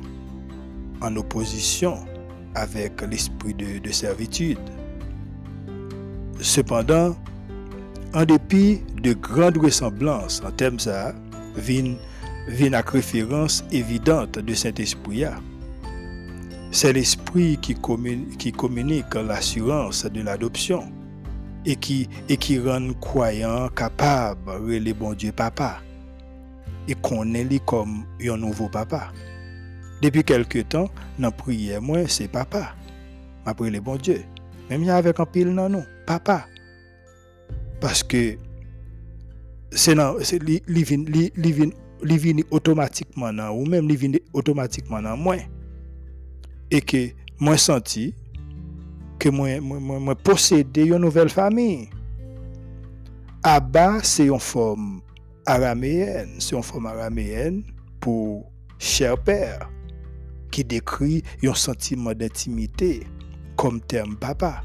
en 1.00 1.16
opposition 1.16 1.98
avec 2.54 3.00
l'esprit 3.02 3.54
de, 3.54 3.90
servitude. 3.90 4.58
Cependant, 6.40 7.16
en 8.14 8.24
dépit 8.24 8.80
de 9.02 9.12
grandes 9.12 9.58
ressemblances 9.58 10.42
en 10.44 10.50
termes 10.50 10.78
à 10.86 11.12
référence 12.90 13.64
évidente 13.70 14.38
de 14.38 14.54
Saint-Esprit. 14.54 15.24
C'est 16.72 16.92
l'Esprit 16.92 17.58
qui 17.58 17.74
communique 18.52 19.14
l'assurance 19.14 20.06
de 20.06 20.22
l'adoption 20.22 20.90
et 21.64 21.76
qui, 21.76 22.08
et 22.28 22.36
qui 22.36 22.58
rend 22.58 22.92
croyant 23.00 23.68
capable 23.68 24.66
de 24.66 24.78
le 24.78 24.92
bon 24.92 25.12
Dieu 25.14 25.32
papa 25.32 25.80
et 26.88 26.94
qu'on 26.94 27.34
est 27.34 27.64
comme 27.64 28.04
un 28.22 28.36
nouveau 28.36 28.68
papa. 28.68 29.12
Depuis 30.02 30.24
quelque 30.24 30.60
temps, 30.60 30.88
dans 31.18 31.30
prière, 31.30 31.82
moi, 31.82 32.08
c'est 32.08 32.28
papa. 32.28 32.74
Après 33.44 33.70
le 33.70 33.80
bon 33.80 33.96
Dieu. 33.96 34.22
Même 34.70 34.88
avec 34.88 35.20
un 35.20 35.26
pile 35.26 35.50
non, 35.50 35.68
non, 35.68 35.84
papa. 36.06 36.46
Parce 37.80 38.02
que 38.02 38.36
c'est 39.72 39.94
li 42.02 42.18
vini 42.18 42.44
otomatikman 42.50 43.36
nan 43.36 43.54
ou 43.54 43.66
menm 43.68 43.88
li 43.88 43.96
vini 43.98 44.20
otomatikman 44.36 45.04
nan 45.04 45.20
mwen 45.20 45.44
e 46.72 46.80
ke 46.80 47.02
mwen 47.40 47.60
santi 47.60 48.10
ke 49.20 49.32
mwen 49.34 49.64
mwen 49.64 50.16
posede 50.26 50.88
yon 50.90 51.04
nouvel 51.04 51.30
fami 51.32 51.88
Aba 53.46 54.02
se 54.04 54.26
yon 54.28 54.42
form 54.42 54.98
arameyen 55.48 56.36
se 56.44 56.54
yon 56.54 56.64
form 56.66 56.88
arameyen 56.90 57.62
pou 58.04 58.42
chèr 58.80 59.16
pèr 59.24 59.64
ki 60.52 60.64
dekri 60.68 61.20
yon 61.44 61.56
sentimen 61.56 62.18
d'intimite 62.20 62.98
kom 63.60 63.80
term 63.92 64.16
papa 64.20 64.58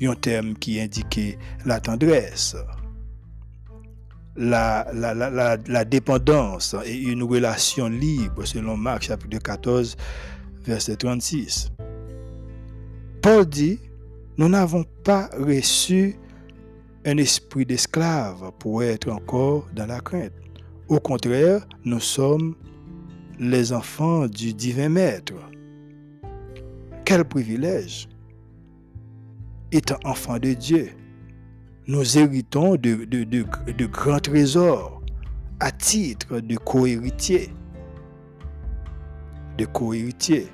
yon 0.00 0.16
term 0.24 0.54
ki 0.60 0.78
indike 0.84 1.32
la 1.68 1.80
tendresse 1.84 2.60
la, 4.36 4.86
la, 4.94 5.12
la, 5.12 5.56
la, 5.56 5.84
dépendance 5.84 6.74
et 6.86 6.96
une 6.96 7.22
relation 7.22 7.88
libre, 7.88 8.46
selon 8.46 8.76
Marc 8.76 9.02
chapitre 9.02 9.38
14, 9.38 9.96
verset 10.64 10.96
36. 10.96 11.70
Paul 13.22 13.44
dit, 13.44 13.78
nous 14.38 14.48
n'avons 14.48 14.84
pas 15.04 15.28
reçu 15.38 16.16
un 17.04 17.18
esprit 17.18 17.66
d'esclave 17.66 18.50
pour 18.58 18.82
être 18.82 19.10
encore 19.10 19.66
dans 19.74 19.86
la 19.86 20.00
crainte. 20.00 20.32
Au 20.88 20.98
contraire, 21.00 21.66
nous 21.84 22.00
sommes 22.00 22.54
les 23.38 23.72
enfants 23.72 24.26
du 24.26 24.54
divin 24.54 24.88
maître. 24.88 25.34
Quel 27.04 27.24
privilège! 27.24 28.08
Étant 29.72 29.98
enfant 30.04 30.38
de 30.38 30.54
Dieu, 30.54 30.90
nous 31.86 32.18
héritons 32.18 32.76
de, 32.76 33.04
de, 33.04 33.86
grands 33.86 34.18
trésors 34.18 35.02
à 35.60 35.70
titre 35.70 36.40
de 36.40 36.56
co-héritiers. 36.56 37.50
De 39.58 39.64
co-héritiers. 39.66 40.48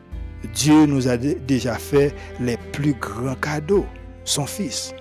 Dieu 0.55 0.87
nous 0.87 1.09
a 1.09 1.17
déjà 1.17 1.75
fait 1.75 2.15
les 2.41 2.57
plus 2.73 2.95
grands 2.95 3.35
cadeaux, 3.35 3.87
son 4.25 4.47
Fils, 4.47 4.95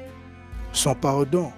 son 0.71 0.95
pardon 0.95 1.51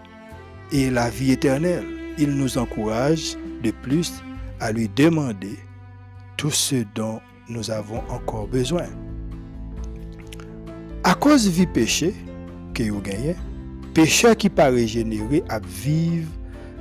et 0.71 0.89
la 0.89 1.09
vie 1.09 1.31
éternelle. 1.31 1.85
Il 2.17 2.31
nous 2.31 2.57
encourage 2.57 3.35
de 3.63 3.71
plus 3.71 4.23
à 4.59 4.71
lui 4.71 4.89
demander 4.89 5.57
tout 6.35 6.51
ce 6.51 6.83
dont 6.95 7.19
nous 7.49 7.71
avons 7.71 8.01
encore 8.09 8.47
besoin. 8.47 8.85
À 11.03 11.13
cause 11.13 11.51
du 11.51 11.67
péché 11.67 12.13
que 12.73 12.83
vous 12.83 13.01
gagnez, 13.01 13.35
pécheur 13.93 14.35
qui 14.35 14.49
pas 14.49 14.69
régénéré 14.69 15.43
à 15.49 15.59
vivre 15.59 16.29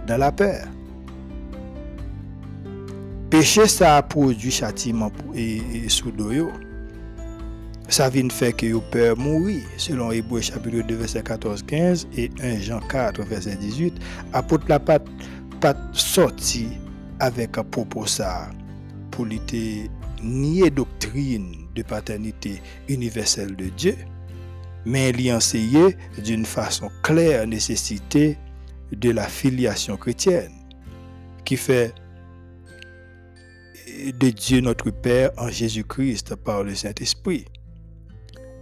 dans 0.06 0.16
la 0.16 0.32
peur. 0.32 0.66
Péché, 3.30 3.66
ça 3.66 3.96
a 3.96 4.02
produit 4.02 4.50
châtiment 4.50 5.12
et, 5.35 5.56
et 5.56 5.88
Ça 7.88 8.09
vient 8.09 8.29
faire 8.29 8.55
que 8.55 8.66
vous 8.66 8.81
peur 8.81 9.16
mourir. 9.16 9.62
Selon 9.77 10.11
Hébreu 10.11 10.40
chapitre 10.40 10.87
2, 10.87 10.94
verset 10.94 11.20
14-15 11.20 12.07
et 12.16 12.31
1 12.40 12.59
Jean 12.61 12.81
4, 12.81 13.22
verset 13.22 13.57
18, 13.57 13.94
apôtre 14.33 14.66
la 14.68 14.81
pas, 14.81 14.99
pas 15.61 15.77
sorti 15.92 16.68
avec 17.20 17.57
un 17.59 17.64
propos 17.64 18.07
ça 18.07 18.51
pour 19.11 19.25
lutter 19.25 19.90
nier 20.22 20.70
doctrine 20.70 21.68
de 21.75 21.83
paternité 21.83 22.61
universelle 22.88 23.55
de 23.55 23.66
Dieu 23.66 23.96
mais 24.87 25.11
il 25.11 25.20
y 25.20 25.33
enseignait 25.33 25.96
d'une 26.22 26.46
façon 26.46 26.88
claire 27.03 27.40
la 27.40 27.46
nécessité 27.46 28.38
de 28.92 29.11
la 29.11 29.27
filiation 29.27 29.96
chrétienne, 29.96 30.53
qui 31.44 31.57
fait 31.57 31.92
de 34.07 34.31
Dieu 34.31 34.61
notre 34.61 34.90
Père 34.90 35.31
en 35.37 35.49
Jésus-Christ 35.49 36.37
par 36.37 36.62
le 36.62 36.75
Saint-Esprit. 36.75 37.46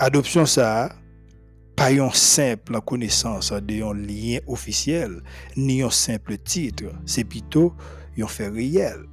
Adoption 0.01 0.45
ça, 0.45 0.95
pas 1.77 1.93
une 1.93 2.11
simple 2.13 2.81
connaissance 2.81 3.53
de 3.53 3.83
un 3.83 3.95
lien 3.95 4.39
officiel, 4.47 5.23
ni 5.57 5.83
un 5.83 5.91
simple 5.91 6.37
titre, 6.39 6.87
c'est 7.07 7.25
plutôt 7.25 7.73
un 8.19 8.27
fait 8.27 8.49
réel. 8.49 9.07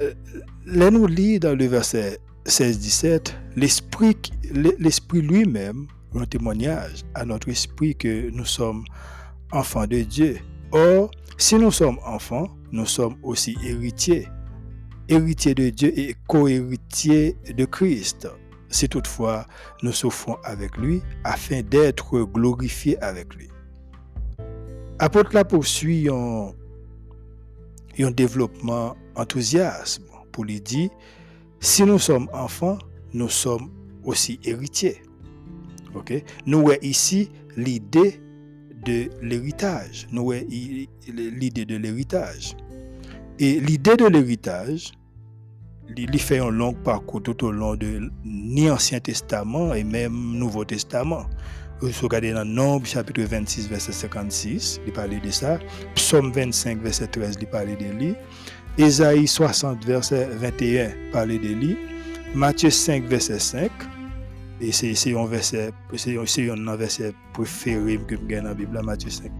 Euh, 0.00 0.14
là 0.64 0.90
nous 0.90 1.06
lit 1.06 1.40
dans 1.40 1.58
le 1.58 1.66
verset 1.66 2.18
16-17, 2.46 3.32
l'esprit, 3.56 4.16
lui-même 5.12 5.86
rend 6.12 6.24
témoignage 6.24 7.04
à 7.14 7.24
notre 7.24 7.48
esprit 7.48 7.96
que 7.96 8.30
nous 8.30 8.46
sommes 8.46 8.84
enfants 9.52 9.86
de 9.86 10.02
Dieu. 10.02 10.38
Or, 10.72 11.10
si 11.36 11.56
nous 11.56 11.72
sommes 11.72 11.98
enfants, 12.04 12.48
nous 12.72 12.86
sommes 12.86 13.16
aussi 13.22 13.56
héritiers. 13.64 14.28
Héritiers 15.08 15.54
de 15.54 15.70
Dieu 15.70 15.98
et 15.98 16.14
co-héritiers 16.26 17.36
de 17.56 17.64
Christ. 17.64 18.28
Si 18.68 18.88
toutefois 18.88 19.46
nous 19.82 19.92
souffrons 19.92 20.36
avec 20.44 20.76
lui 20.76 21.02
afin 21.24 21.62
d'être 21.62 22.20
glorifiés 22.20 22.98
avec 23.02 23.34
lui. 23.34 23.48
Apôtre 24.98 25.30
la 25.32 25.44
poursuit 25.44 26.08
un, 26.10 26.52
un 27.98 28.10
développement 28.10 28.96
enthousiasme 29.14 30.04
pour 30.32 30.44
lui 30.44 30.60
dire 30.60 30.90
si 31.60 31.82
nous 31.82 31.98
sommes 31.98 32.28
enfants, 32.32 32.78
nous 33.12 33.28
sommes 33.28 33.70
aussi 34.04 34.38
héritiers. 34.44 35.02
Ok? 35.94 36.12
Nous 36.46 36.60
avons 36.60 36.78
ici 36.82 37.30
l'idée 37.56 38.20
de 38.84 39.08
l'héritage. 39.20 40.06
Nous 40.12 40.30
l'idée 40.32 41.64
de 41.64 41.76
l'héritage. 41.76 42.56
Et 43.38 43.60
l'idée 43.60 43.96
de 43.96 44.06
l'héritage, 44.06 44.92
il 45.96 46.18
fait 46.18 46.38
un 46.38 46.50
long 46.50 46.72
parcours 46.72 47.22
tout 47.22 47.44
au 47.44 47.50
long 47.50 47.74
de 47.74 48.10
l'Ancien 48.24 49.00
Testament 49.00 49.74
et 49.74 49.84
même 49.84 50.12
Nouveau 50.12 50.64
Testament. 50.64 51.26
Vous 51.80 51.92
regardez 52.02 52.32
dans 52.32 52.44
Nombre 52.44 52.86
chapitre 52.86 53.22
26 53.22 53.68
verset 53.68 53.92
56, 53.92 54.80
il 54.86 54.92
parle 54.92 55.20
de 55.20 55.30
ça. 55.30 55.58
Psaume 55.94 56.32
25 56.32 56.82
verset 56.82 57.06
13, 57.06 57.38
il 57.40 57.46
parle 57.46 57.76
de 57.76 57.84
lui. 57.96 58.14
Esaïe 58.76 59.26
60, 59.26 59.84
verset 59.84 60.28
21, 60.32 60.90
parle 61.12 61.28
de 61.28 61.48
lui. 61.48 61.76
Matthieu 62.34 62.70
5, 62.70 63.04
verset 63.04 63.38
5. 63.38 63.70
Et 64.60 64.72
c'est 64.72 65.16
un 65.16 65.26
verset, 65.26 65.70
c'est 65.96 66.18
un 66.18 66.76
verset 66.76 67.14
préféré 67.32 67.96
que 68.08 68.16
je 68.16 68.36
dans 68.36 68.48
la 68.48 68.54
Bible, 68.54 68.80
Matthieu 68.82 69.10
5, 69.10 69.30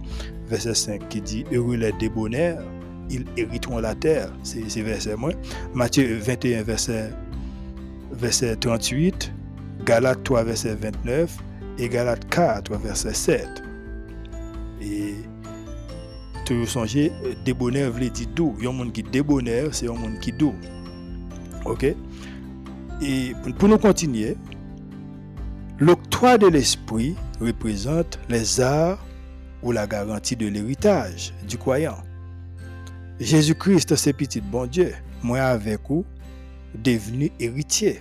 verset 0.47 0.73
5, 0.73 1.09
qui 1.09 1.21
dit 1.21 1.45
Heureux 1.51 1.75
les 1.75 1.91
débonnaires, 1.93 2.63
ils 3.09 3.25
hériteront 3.37 3.79
la 3.79 3.95
terre. 3.95 4.31
C'est 4.43 4.81
verset 4.81 5.15
moi. 5.15 5.31
Matthieu 5.73 6.17
21, 6.17 6.63
verset 6.63 7.11
verset 8.11 8.55
38, 8.57 9.31
Galates 9.85 10.23
3, 10.23 10.43
verset 10.43 10.75
29 10.75 11.37
et 11.77 11.89
Galates 11.89 12.27
4, 12.29 12.75
verset 12.77 13.13
7. 13.13 13.63
Et 14.81 15.15
toujours 16.45 16.67
songer, 16.67 17.11
débonnaire 17.45 17.91
veut 17.91 18.09
dire 18.09 18.27
doux. 18.35 18.55
Il 18.57 18.65
y 18.65 18.67
a 18.67 18.69
un 18.69 18.73
monde 18.73 18.91
qui 18.91 19.03
débonnaire, 19.03 19.73
c'est 19.73 19.87
un 19.87 19.93
monde 19.93 20.19
qui 20.19 20.31
doux. 20.31 20.55
OK? 21.65 21.83
Et 23.01 23.33
pour 23.57 23.69
nous 23.69 23.77
continuer, 23.77 24.35
l'octroi 25.79 26.37
de 26.37 26.47
l'esprit 26.47 27.15
représente 27.39 28.19
les 28.29 28.59
arts 28.59 29.05
ou 29.63 29.71
la 29.71 29.87
garantie 29.87 30.35
de 30.35 30.47
l'héritage 30.47 31.33
du 31.47 31.57
croyant. 31.57 31.97
Jésus-Christ, 33.19 33.95
c'est 33.95 34.13
petit 34.13 34.39
bon 34.39 34.65
Dieu. 34.65 34.93
Moi 35.21 35.39
avec 35.39 35.81
vous, 35.89 36.05
devenu 36.75 37.31
héritier. 37.39 37.99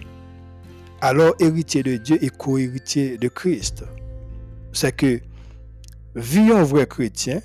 Alors 1.00 1.34
héritier 1.40 1.82
de 1.82 1.96
Dieu 1.96 2.22
et 2.22 2.28
co-héritier 2.28 3.18
de 3.18 3.28
Christ. 3.28 3.84
C'est 4.72 4.94
que, 4.94 5.20
vie 6.14 6.52
un 6.52 6.62
vrai 6.62 6.86
chrétien, 6.86 7.40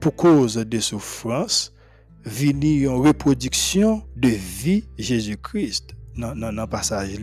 pour 0.00 0.14
cause 0.14 0.56
de 0.56 0.80
souffrance, 0.80 1.74
vini 2.24 2.76
une 2.76 2.88
reproduction 2.88 4.02
de 4.16 4.28
vie 4.28 4.84
Jésus-Christ 4.98 5.94
dans 6.16 6.34
le 6.34 6.66
passage 6.66 7.18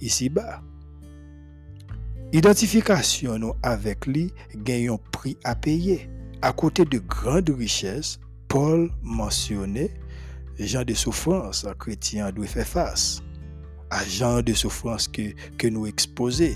ici-bas. 0.00 0.62
Identification 2.32 3.54
avec 3.62 4.06
lui 4.06 4.32
gagne 4.56 4.90
un 4.90 4.98
prix 5.12 5.36
à 5.44 5.54
payer. 5.54 6.08
À 6.42 6.52
côté 6.52 6.84
de 6.84 6.98
grandes 6.98 7.50
richesses, 7.50 8.18
Paul 8.54 8.88
mentionnait 9.02 9.90
genre 10.60 10.84
de 10.84 10.94
souffrance 10.94 11.66
chrétien 11.80 12.30
doit 12.30 12.46
faire 12.46 12.64
face. 12.64 13.20
À 13.90 14.04
genre 14.04 14.44
de 14.44 14.52
souffrance 14.52 15.08
que, 15.08 15.32
que 15.58 15.66
nous 15.66 15.88
exposons. 15.88 16.54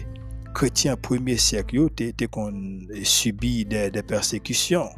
Chrétien 0.54 0.96
premier 0.96 1.36
siècle, 1.36 1.88
qu'on 2.30 2.52
subit 3.02 3.64
des, 3.64 3.90
des 3.90 4.02
persécutions 4.04 4.88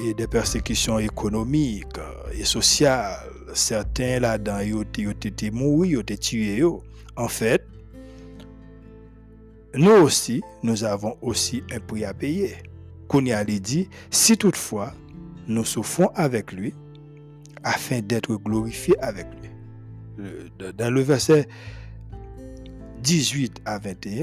et 0.00 0.14
des 0.14 0.26
persécutions 0.26 0.98
économiques 0.98 2.00
et 2.32 2.44
sociales. 2.44 3.18
Certains 3.52 4.20
là-dedans, 4.20 4.60
ils 4.60 4.74
ont 4.74 5.12
été 5.12 5.50
morts, 5.50 5.84
ils 5.84 5.98
ont 5.98 6.00
été 6.00 6.16
tués. 6.16 6.62
En 7.16 7.28
fait, 7.28 7.66
nous 9.74 9.90
aussi, 9.90 10.40
nous 10.62 10.84
avons 10.84 11.18
aussi 11.20 11.62
un 11.70 11.80
prix 11.80 12.06
à 12.06 12.14
payer. 12.14 12.54
Dit, 13.60 13.90
si 14.10 14.38
toutefois 14.38 14.94
nous 15.48 15.64
souffrons 15.64 16.08
avec 16.14 16.52
lui, 16.52 16.74
afin 17.62 18.00
d'être 18.00 18.34
glorifiés 18.36 18.98
avec 19.00 19.26
lui. 19.40 19.50
Dans 20.76 20.92
le 20.92 21.00
verset 21.00 21.48
18 23.02 23.62
à 23.64 23.78
21, 23.78 24.22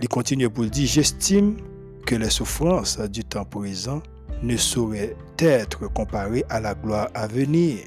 il 0.00 0.08
continue 0.08 0.48
pour 0.48 0.64
dire, 0.64 0.86
j'estime 0.86 1.56
que 2.06 2.14
les 2.14 2.30
souffrances 2.30 2.98
du 2.98 3.24
temps 3.24 3.44
présent 3.44 4.02
ne 4.42 4.56
sauraient 4.56 5.14
être 5.38 5.88
comparées 5.92 6.44
à 6.48 6.60
la 6.60 6.74
gloire 6.74 7.08
à 7.14 7.26
venir, 7.26 7.78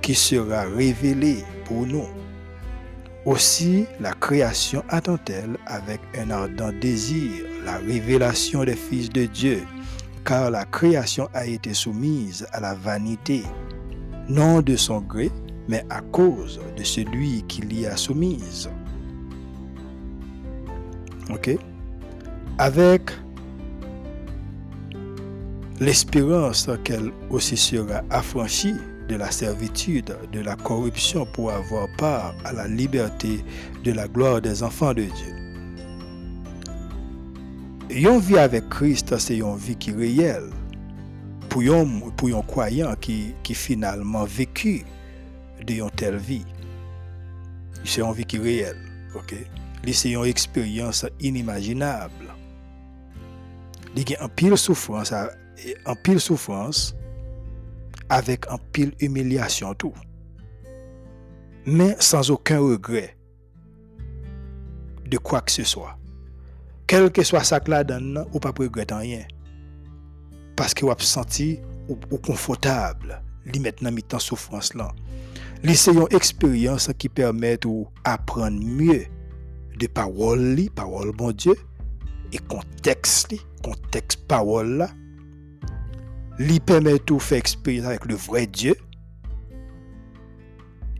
qui 0.00 0.14
sera 0.14 0.62
révélée 0.62 1.44
pour 1.66 1.86
nous. 1.86 2.06
Aussi, 3.24 3.86
la 4.00 4.12
création 4.14 4.82
attend-elle 4.88 5.56
avec 5.66 6.00
un 6.18 6.30
ardent 6.30 6.72
désir 6.80 7.30
la 7.64 7.76
révélation 7.78 8.64
des 8.64 8.74
fils 8.74 9.08
de 9.10 9.26
Dieu, 9.26 9.62
car 10.24 10.50
la 10.50 10.64
création 10.64 11.28
a 11.34 11.46
été 11.46 11.74
soumise 11.74 12.46
à 12.52 12.60
la 12.60 12.74
vanité, 12.74 13.42
non 14.28 14.60
de 14.60 14.76
son 14.76 15.00
gré, 15.00 15.30
mais 15.68 15.84
à 15.90 16.00
cause 16.00 16.60
de 16.76 16.82
celui 16.82 17.42
qui 17.48 17.62
l'y 17.62 17.86
a 17.86 17.96
soumise. 17.96 18.68
OK? 21.30 21.56
Avec 22.58 23.10
l'espérance 25.80 26.68
qu'elle 26.84 27.10
aussi 27.30 27.56
sera 27.56 28.02
affranchie 28.10 28.74
de 29.08 29.16
la 29.16 29.30
servitude, 29.30 30.16
de 30.32 30.40
la 30.40 30.56
corruption 30.56 31.26
pour 31.34 31.50
avoir 31.50 31.88
part 31.98 32.34
à 32.44 32.52
la 32.52 32.68
liberté 32.68 33.44
de 33.84 33.92
la 33.92 34.06
gloire 34.08 34.40
des 34.40 34.62
enfants 34.62 34.94
de 34.94 35.02
Dieu. 35.02 35.41
Yon 37.94 38.22
avec 38.38 38.70
Christ, 38.70 39.18
c'est 39.18 39.36
une 39.36 39.56
vie 39.56 39.76
qui 39.76 39.90
est 39.90 39.94
réelle. 39.94 40.48
Pour 41.50 41.60
un, 41.60 41.84
pour 42.16 42.46
croyant 42.46 42.94
qui, 42.98 43.34
qui 43.42 43.54
finalement 43.54 44.24
vécu 44.24 44.82
de 45.66 45.74
une 45.74 45.90
telle 45.90 46.16
vie. 46.16 46.46
C'est 47.84 48.00
une 48.00 48.14
vie 48.14 48.24
qui 48.24 48.36
est 48.36 48.40
réelle. 48.40 48.78
ok? 49.14 49.34
C'est 49.92 50.10
une 50.10 50.24
expérience 50.24 51.04
inimaginable. 51.20 52.32
Il 53.94 54.08
y 54.08 54.14
a 54.14 54.24
un 54.24 54.28
pile 54.28 54.56
souffrance, 54.56 55.12
un 55.12 55.94
pile 56.02 56.20
souffrance 56.20 56.96
avec 58.08 58.46
un 58.50 58.58
pile 58.72 58.94
humiliation 59.00 59.74
tout. 59.74 59.92
Mais 61.66 61.94
sans 61.98 62.30
aucun 62.30 62.58
regret 62.58 63.18
de 65.04 65.18
quoi 65.18 65.42
que 65.42 65.52
ce 65.52 65.64
soit. 65.64 65.98
Quel 66.92 67.10
que 67.10 67.22
soit 67.22 67.42
ça 67.42 67.58
que 67.58 67.70
la 67.70 67.84
donne, 67.84 68.22
ou 68.34 68.38
pas 68.38 68.52
regretter 68.54 68.92
rien. 68.92 69.22
Parce 70.54 70.74
que 70.74 70.84
vous 70.84 70.90
avez 70.90 71.02
senti 71.02 71.58
ou, 71.88 71.96
confortable, 72.18 73.22
li 73.46 73.60
maintenant 73.60 73.90
mi 73.90 74.04
souffrance 74.18 74.74
là. 74.74 74.92
C'est 75.64 75.90
une 75.90 76.06
expérience 76.10 76.90
qui 76.98 77.08
permet 77.08 77.56
de 77.56 77.84
apprendre 78.04 78.62
mieux 78.62 79.06
de 79.78 79.86
parole 79.86 80.52
li, 80.54 80.68
parole 80.68 81.12
bon 81.12 81.32
Dieu, 81.32 81.54
et 82.30 82.36
contexte 82.36 83.32
li, 83.32 83.40
contexte 83.64 84.26
parole 84.28 84.76
là, 84.76 84.90
lui 86.38 86.60
permet 86.60 86.98
de 87.06 87.18
faire 87.18 87.38
expérience 87.38 87.86
avec 87.86 88.04
le 88.04 88.16
vrai 88.16 88.46
Dieu 88.46 88.74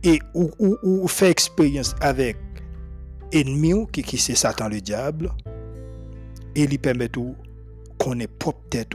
et 0.03 0.21
ou, 0.33 0.51
ou, 0.59 1.07
faire 1.07 1.29
expérience 1.29 1.95
avec 2.01 2.39
ennemi 3.31 3.75
qui, 3.93 4.03
qui 4.03 4.17
c'est 4.17 4.35
Satan 4.35 4.69
le 4.69 4.81
diable 4.81 5.31
et 6.55 6.67
lui 6.67 6.79
permet 6.79 7.09
de 7.09 7.21
connaître 7.99 8.35
propre 8.35 8.63
tête 8.71 8.95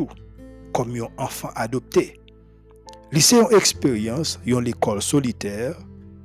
comme 0.73 0.95
un 0.95 1.07
enfant 1.17 1.49
adopté. 1.55 2.19
C'est 3.13 3.39
une 3.39 3.55
expérience, 3.55 4.39
une 4.45 4.67
école 4.67 5.01
solitaire 5.01 5.77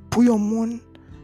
pour 0.09 0.23
un 0.23 0.37
monde 0.37 0.79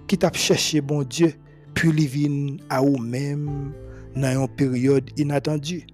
qui 0.07 0.17
t'a 0.17 0.31
cherché 0.33 0.81
bon 0.81 1.03
Dieu 1.03 1.33
puis 1.79 1.89
il 1.89 2.07
vient 2.07 2.57
à 2.69 2.83
ou 2.83 2.97
même 2.97 3.71
dans 4.15 4.41
une 4.41 4.47
période 4.49 5.09
inattendue. 5.17 5.87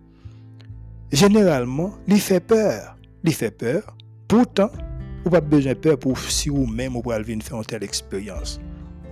Généralement, 1.12 1.94
il 2.08 2.20
fait 2.20 2.40
peur. 2.40 2.98
Il 3.24 3.34
fait 3.34 3.52
peur. 3.52 3.96
Pourtant, 4.28 4.72
vous 5.24 5.30
pas 5.30 5.42
besoin 5.42 5.74
de 5.74 5.78
peur 5.78 6.00
pour 6.00 6.18
si 6.18 6.50
vous 6.50 6.66
même 6.66 6.94
vous 6.94 7.02
pouvez 7.02 7.22
venir 7.22 7.44
faire 7.44 7.58
une 7.58 7.66
telle 7.66 7.84
expérience. 7.84 8.60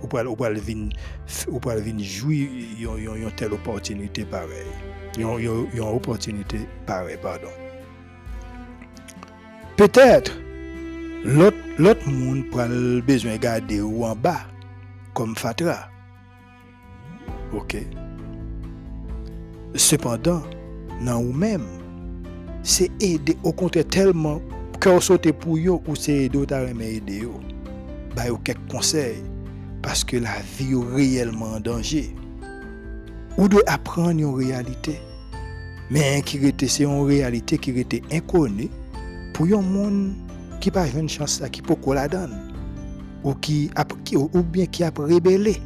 Vous 0.04 1.58
pouvez 1.58 1.80
venir 1.80 2.04
jouir 2.04 2.48
une 2.78 3.30
telle 3.32 3.52
opportunité 3.52 4.24
pareille. 4.24 4.66
Une 5.18 5.80
opportunité 5.80 6.58
pareille, 6.86 7.18
pardon. 7.22 7.48
Peut-être, 9.76 10.32
l'autre 11.24 12.08
monde 12.08 12.48
prend 12.50 12.68
besoin 13.04 13.32
de 13.32 13.38
garder 13.38 13.80
ou 13.80 14.04
en 14.04 14.14
bas, 14.14 14.46
comme 15.14 15.34
Fatra. 15.34 15.88
Ok. 17.52 17.76
Cependant, 19.74 20.42
dans 21.04 21.20
vous-même, 21.22 21.66
c'est 22.62 22.90
aider 23.02 23.36
au 23.42 23.52
contraire 23.52 23.86
tellement 23.88 24.40
que 24.80 24.88
vous 24.88 25.00
sautez 25.00 25.32
pour 25.32 25.56
eux 25.56 25.80
ou 25.86 25.96
c'est 25.96 26.24
aider 26.24 26.52
à 26.52 26.62
aider 26.62 27.22
eux. 27.22 27.30
Bah, 28.14 28.22
quelques 28.44 28.70
conseils 28.70 29.22
parce 29.84 30.02
que 30.02 30.16
la 30.16 30.34
vie 30.58 30.72
est 30.72 30.94
réellement 30.96 31.52
en 31.52 31.60
danger. 31.60 32.14
Ou 33.36 33.48
de 33.48 33.58
apprendre 33.66 34.10
une 34.18 34.34
réalité. 34.34 34.98
Mais 35.90 36.22
qui 36.22 36.38
était 36.38 36.68
c'est 36.68 36.84
une 36.84 37.06
réalité 37.06 37.58
qui 37.58 37.78
était 37.78 38.02
inconnue 38.10 38.70
pour 39.34 39.46
un 39.46 39.60
monde 39.60 40.14
qui 40.60 40.70
n'a 40.70 40.72
pas 40.72 40.88
une 40.88 41.08
chance 41.08 41.42
qui 41.52 41.60
peut 41.60 41.76
la 41.92 42.08
donne 42.08 42.34
ou 43.22 43.34
qui 43.34 43.70
ou 44.14 44.42
bien 44.42 44.64
qui 44.64 44.82
a 44.82 44.92
rébellé 44.96 45.56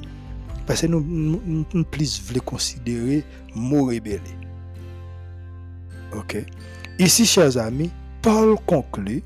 parce 0.67 0.81
que 0.81 0.87
nous, 0.89 1.01
nous, 1.01 1.85
plus 1.85 2.21
voulons 2.23 2.41
considérer 2.41 3.25
mot 3.55 3.85
rébellé. 3.85 4.21
OK 6.13 6.45
Ici, 6.99 7.25
chers 7.25 7.57
amis, 7.57 7.91
Paul 8.21 8.57
conclut 8.67 9.23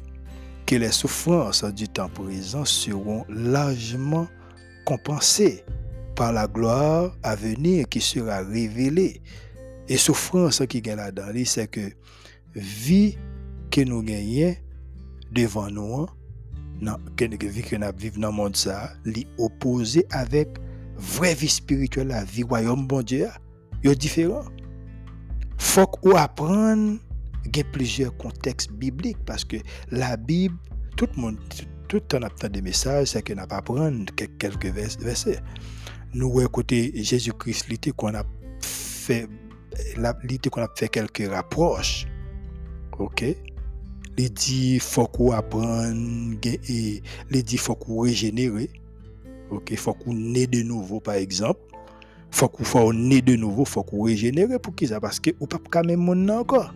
que 0.66 0.76
les 0.76 0.92
souffrances 0.92 1.64
du 1.64 1.88
temps 1.88 2.10
présent 2.10 2.66
seront 2.66 3.24
largement 3.30 4.28
compensées 4.84 5.64
par 6.14 6.32
la 6.32 6.46
gloire 6.46 7.16
à 7.22 7.34
venir 7.34 7.88
qui 7.88 8.00
sera 8.00 8.38
révélée. 8.38 9.20
Et 9.88 9.96
souffrance 9.96 10.62
qui 10.68 10.78
est 10.78 10.96
là-dedans, 10.96 11.32
c'est 11.44 11.68
que 11.68 11.90
vie 12.54 13.18
que 13.70 13.80
nous 13.80 14.02
gagnons 14.02 14.54
devant 15.32 15.70
nous, 15.70 16.06
nan, 16.80 16.96
vi 17.18 17.62
que 17.62 17.76
n'a 17.76 17.92
vive 17.92 18.18
dans 18.18 18.28
le 18.28 18.34
monde 18.34 18.56
ça, 18.56 18.92
avec 20.10 20.48
vraie 20.96 21.34
vie 21.34 21.48
spirituelle, 21.48 22.08
la 22.08 22.24
vie 22.24 22.42
royaume 22.42 22.86
bon 22.86 23.02
Dieu, 23.02 23.28
yo 23.82 23.94
différent. 23.94 24.44
Faut 25.58 25.86
qu'on 25.86 26.16
apprenne 26.16 26.98
il 27.44 27.64
plusieurs 27.64 28.16
contextes 28.16 28.72
bibliques 28.72 29.24
parce 29.24 29.44
que 29.44 29.56
la 29.90 30.16
Bible, 30.16 30.56
tout 30.96 31.08
le 31.16 31.20
monde, 31.20 31.38
tout 31.92 32.16
le 32.16 32.20
temps 32.20 32.44
a 32.44 32.48
des 32.48 32.62
messages, 32.62 33.08
c'est 33.08 33.22
qu'on 33.22 33.34
n'a 33.34 33.46
pas 33.46 33.58
apprendre 33.58 34.06
quelques 34.14 34.64
versets. 34.64 35.42
Nous, 36.14 36.48
côté 36.48 36.90
Jésus-Christ, 36.94 37.92
qu'on 37.92 38.14
a 38.14 38.24
fait, 38.62 39.28
qu'on 40.50 40.62
a 40.62 40.68
fait 40.74 40.88
quelques 40.88 41.28
rapproches. 41.30 42.06
OK? 42.98 43.36
Faut 44.80 45.06
qu'on 45.06 45.32
apprenne, 45.32 46.38
il 46.42 47.02
dit 47.42 47.58
faut 47.58 47.74
qu'on 47.74 48.00
régénérer. 48.00 48.70
OK? 49.50 49.70
De 49.70 50.62
nouveau, 50.62 50.98
par 50.98 51.16
exemple. 51.16 51.60
Qu'on 52.38 52.64
faut 52.64 52.94
naît 52.94 53.20
de 53.20 53.36
nouveau, 53.36 53.66
faut 53.66 53.82
qu'on 53.82 54.04
régénérer 54.04 54.58
pour 54.58 54.74
qui 54.74 54.86
ça? 54.86 54.98
Parce 54.98 55.20
que 55.20 55.32
ou 55.40 55.46
pas 55.46 55.58
quand 55.70 55.84
même 55.84 56.00
mon 56.00 56.26
encore. 56.30 56.72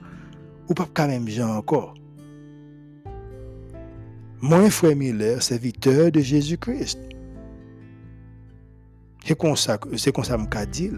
Ou 0.69 0.75
pas 0.75 0.87
quand 0.93 1.09
même 1.09 1.27
gens 1.27 1.65
Moi, 4.49 4.71
frère 4.71 4.95
Miller, 4.95 5.43
serviteur 5.43 6.13
de 6.13 6.21
Jésus-Christ. 6.21 7.01
C'est 9.25 9.37
comme 9.37 9.57
ça, 9.57 9.77
ça 9.97 10.39
me 10.39 10.67
dit. 10.67 10.93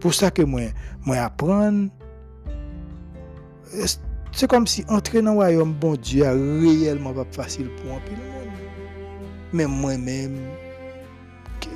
Pour 0.00 0.14
ça 0.14 0.30
que 0.30 0.40
moi, 0.40 0.62
moi 1.04 1.16
apprendre, 1.16 1.90
c'est 4.32 4.48
comme 4.48 4.66
si 4.66 4.86
entrer 4.88 5.20
dans 5.20 5.32
le 5.32 5.36
royaume 5.36 5.74
bon 5.74 5.96
Dieu 5.96 6.24
est 6.24 6.30
réellement 6.30 7.12
pas 7.12 7.26
facile 7.30 7.68
pour 7.76 7.92
un 7.92 8.00
peu 8.00 8.12
Même 9.54 9.70
moi-même, 9.70 10.38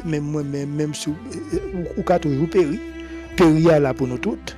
même 0.07 0.25
moi-même, 0.25 0.75
même 0.75 0.95
sous, 0.95 1.15
ou, 1.75 2.01
ou 2.01 2.19
toujours 2.19 2.49
péri, 2.49 2.81
péri 3.37 3.65
là 3.65 3.93
pour 3.93 4.07
nous 4.07 4.17
toutes. 4.17 4.57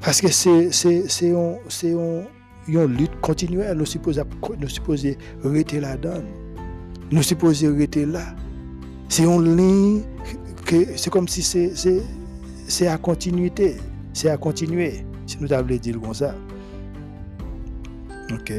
Parce 0.00 0.20
que 0.20 0.28
c'est, 0.28 0.70
c'est, 0.70 1.08
c'est, 1.08 1.34
c'est, 1.68 1.94
une 2.74 2.96
lutte 2.96 3.20
continuelle. 3.20 3.76
Nous 3.76 3.86
supposons 3.86 4.24
nous 4.60 4.68
supposons 4.68 5.14
rester 5.44 5.80
là-dedans. 5.80 6.22
Nous 7.10 7.22
supposons 7.22 7.76
rester 7.76 8.06
là. 8.06 8.34
C'est 9.08 9.24
une 9.24 9.56
ligne 9.56 10.02
que 10.64 10.96
c'est 10.96 11.10
comme 11.10 11.28
si 11.28 11.42
c'est, 11.42 11.72
c'est 12.66 12.86
à 12.86 12.98
continuité. 12.98 13.76
C'est 14.12 14.30
à 14.30 14.36
continuer. 14.36 15.04
Si 15.26 15.36
nous 15.40 15.52
avons 15.52 15.76
dire 15.76 16.00
comme 16.00 16.14
ça. 16.14 16.34
OK. 18.32 18.52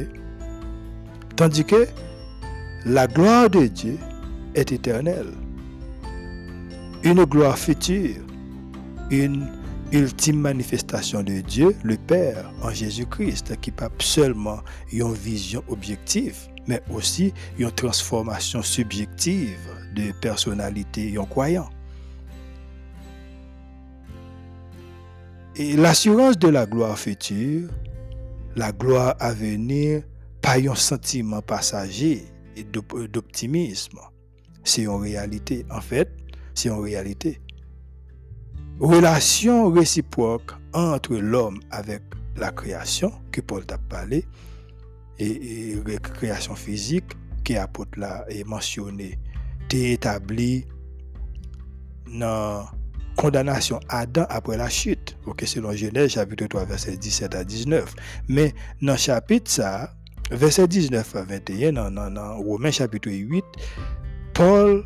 Tandis 1.36 1.64
que 1.64 1.86
la 2.84 3.06
gloire 3.06 3.48
de 3.48 3.66
Dieu 3.66 3.98
est 4.54 4.72
éternelle. 4.72 5.32
Une 7.04 7.24
gloire 7.24 7.58
future. 7.58 8.16
Une 9.10 9.46
ultime 9.92 10.40
manifestation 10.40 11.22
de 11.22 11.40
Dieu, 11.40 11.76
le 11.84 11.96
Père, 11.96 12.50
en 12.62 12.70
Jésus-Christ, 12.70 13.60
qui 13.60 13.70
pas 13.70 13.90
seulement 13.98 14.60
une 14.90 15.12
vision 15.12 15.62
objective, 15.68 16.36
mais 16.66 16.82
aussi 16.90 17.32
une 17.58 17.70
transformation 17.70 18.62
subjective 18.62 19.58
de 19.94 20.12
personnalité 20.20 21.16
en 21.18 21.26
croyant. 21.26 21.68
Et 25.56 25.76
l'assurance 25.76 26.38
de 26.38 26.48
la 26.48 26.64
gloire 26.64 26.98
future, 26.98 27.68
la 28.56 28.72
gloire 28.72 29.14
à 29.20 29.34
venir, 29.34 30.02
pas 30.40 30.58
un 30.58 30.74
sentiment 30.74 31.42
passager 31.42 32.24
d'optimisme. 33.12 33.98
C'est 34.64 34.82
une 34.82 35.00
réalité. 35.00 35.66
En 35.70 35.80
fait, 35.80 36.08
c'est 36.54 36.70
une 36.70 36.80
réalité 36.80 37.40
relation 38.80 39.70
réciproque 39.70 40.52
entre 40.72 41.14
l'homme 41.16 41.60
avec 41.70 42.02
la 42.36 42.50
création, 42.50 43.12
que 43.30 43.40
Paul 43.40 43.64
t'a 43.64 43.78
parlé, 43.78 44.24
et, 45.18 45.76
la 45.86 45.98
création 45.98 46.54
physique, 46.54 47.12
qui 47.44 47.56
apôtre 47.56 47.98
là 47.98 48.24
est 48.28 48.44
mentionné, 48.44 49.18
est 49.70 49.92
établi 49.92 50.66
dans 52.06 52.66
condamnation 53.16 53.80
Adam 53.88 54.26
après 54.28 54.56
la 54.56 54.68
chute. 54.68 55.16
Ok, 55.26 55.42
selon 55.46 55.72
Genèse 55.72 56.12
chapitre 56.12 56.46
3, 56.46 56.64
verset 56.64 56.96
17 56.96 57.34
à 57.34 57.44
19. 57.44 57.94
Mais 58.28 58.54
dans 58.80 58.96
chapitre 58.96 59.50
ça, 59.50 59.94
verset 60.30 60.68
19 60.68 61.16
à 61.16 61.22
21, 61.22 61.72
dans, 61.72 62.10
dans 62.10 62.36
Romains 62.38 62.70
chapitre 62.70 63.10
8, 63.10 63.44
Paul 64.34 64.84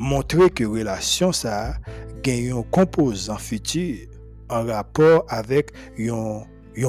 montre 0.00 0.48
que 0.48 0.64
relation 0.64 1.30
ça 1.30 1.74
gen 2.24 2.52
un 2.52 2.62
composant 2.62 3.36
futur 3.36 4.08
en 4.48 4.64
rapport 4.64 5.24
avec 5.28 5.72
un, 5.98 6.42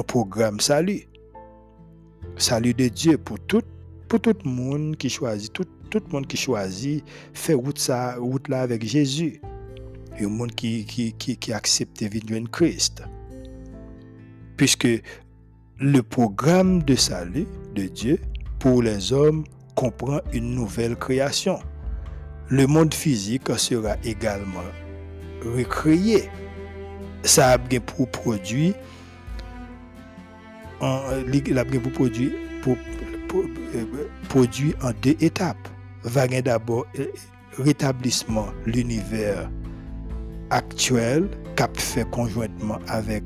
programme 0.08 0.58
salut. 0.60 1.06
Salut 2.36 2.72
de 2.72 2.88
Dieu 2.88 3.18
pour 3.18 3.38
tout 3.40 3.62
pour 4.08 4.20
tout 4.20 4.34
monde 4.44 4.96
qui 4.96 5.10
choisit 5.10 5.52
tout 5.52 5.66
tout 5.90 6.00
le 6.06 6.10
monde 6.10 6.26
qui 6.26 6.38
choisit 6.38 7.04
faire 7.34 7.58
route 7.58 7.78
ça 7.78 8.16
route 8.16 8.48
là 8.48 8.62
avec 8.62 8.82
Jésus. 8.82 9.42
Un 10.18 10.28
monde 10.28 10.52
qui 10.54 10.86
qui 10.86 11.12
qui, 11.12 11.36
qui 11.36 11.52
accepte 11.52 12.02
venir 12.02 12.50
Christ. 12.50 13.02
Puisque 14.56 14.88
le 15.78 16.02
programme 16.02 16.82
de 16.82 16.94
salut 16.94 17.46
de 17.74 17.82
Dieu 17.88 18.18
pour 18.58 18.82
les 18.82 19.12
hommes 19.12 19.44
comprend 19.74 20.20
une 20.32 20.54
nouvelle 20.54 20.96
création. 20.96 21.58
Le 22.52 22.66
monde 22.66 22.92
physique 22.92 23.48
sera 23.56 23.96
également 24.04 24.60
recréer. 25.42 26.28
Ça 27.22 27.52
a 27.52 27.58
pour 27.58 28.10
produit 28.10 28.74
en, 30.78 31.00
deux 35.02 35.16
étapes. 35.22 35.66
Va 36.02 36.28
d'abord 36.28 36.84
euh, 36.98 37.06
rétablissement 37.56 38.48
l'univers 38.66 39.50
actuel 40.50 41.30
qu'a 41.56 41.70
fait 41.72 42.06
conjointement 42.10 42.80
avec 42.86 43.24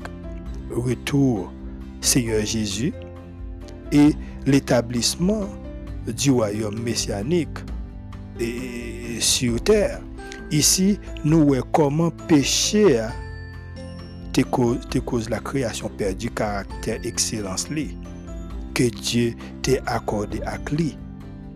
retour 0.71 1.51
Seigneur 1.99 2.45
Jésus 2.45 2.93
et 3.91 4.11
l'établissement 4.45 5.49
du 6.07 6.31
royaume 6.31 6.79
messianique 6.81 7.59
sur 9.19 9.61
terre. 9.63 9.99
Ici, 10.51 10.99
nous 11.23 11.45
voyons 11.45 11.65
comment 11.71 12.11
péché 12.11 13.01
te 14.33 14.41
cause, 14.41 14.79
te 14.89 14.99
cause 14.99 15.29
la 15.29 15.39
création 15.39 15.89
perdue 15.89 16.29
caractère 16.29 16.99
excellence 17.03 17.67
que 18.73 18.83
Dieu 18.83 19.33
t'a 19.63 19.81
accordé 19.87 20.41
à 20.43 20.57
lui. 20.71 20.97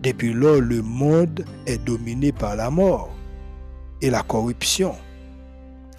Depuis 0.02 0.32
lors, 0.32 0.60
le 0.60 0.82
monde 0.82 1.44
est 1.66 1.78
dominé 1.84 2.32
par 2.32 2.56
la 2.56 2.70
mort 2.70 3.14
et 4.00 4.10
la 4.10 4.22
corruption. 4.22 4.96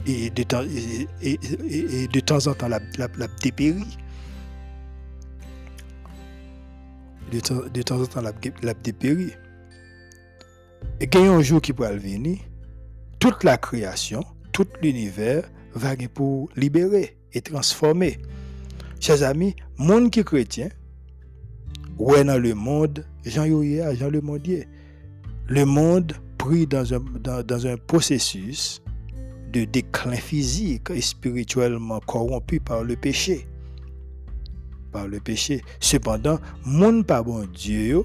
Et 0.06 0.30
de 0.30 0.44
temps, 0.44 0.60
en 2.48 2.54
temps, 2.54 2.68
la, 2.68 2.80
la. 2.98 3.08
De, 7.32 7.82
temps 7.82 8.02
en 8.02 8.06
temps, 8.06 8.22
la, 8.22 8.34
la. 8.62 8.74
Et 11.00 11.10
il 11.14 11.20
y 11.20 11.24
a 11.26 11.32
un 11.32 11.42
jour 11.42 11.62
qui 11.62 11.74
pourra 11.74 11.92
venir, 11.92 12.40
toute 13.20 13.44
la 13.44 13.58
création, 13.58 14.24
tout 14.52 14.68
l'univers 14.82 15.44
va 15.74 15.96
pour 16.14 16.50
libérer 16.56 17.18
et 17.34 17.42
transformer. 17.42 18.20
Chers 19.00 19.24
amis, 19.24 19.56
monde 19.78 20.12
qui 20.12 20.22
est 20.22 20.24
chrétien, 20.24 20.70
ouais 21.98 22.24
dans 22.24 22.38
le 22.38 22.54
monde, 22.54 23.06
Jean 23.26 23.46
Yoya, 23.46 23.94
Jean 23.96 24.10
le 24.10 24.22
mondier. 24.22 24.68
Le 25.48 25.66
monde 25.66 26.14
pris 26.38 26.68
dans 26.68 26.94
un, 26.94 27.00
dans, 27.00 27.68
un 27.68 27.78
processus 27.78 28.82
de 29.52 29.66
déclin 29.66 30.16
physique 30.16 30.90
et 30.90 31.02
spirituellement 31.02 32.00
corrompu 32.00 32.60
par 32.60 32.84
le 32.84 32.96
péché. 32.96 33.48
Par 34.92 35.08
le 35.08 35.20
péché. 35.20 35.62
Cependant, 35.80 36.40
monde 36.66 37.06
pas 37.06 37.24
bon 37.24 37.46
Dieu, 37.54 38.04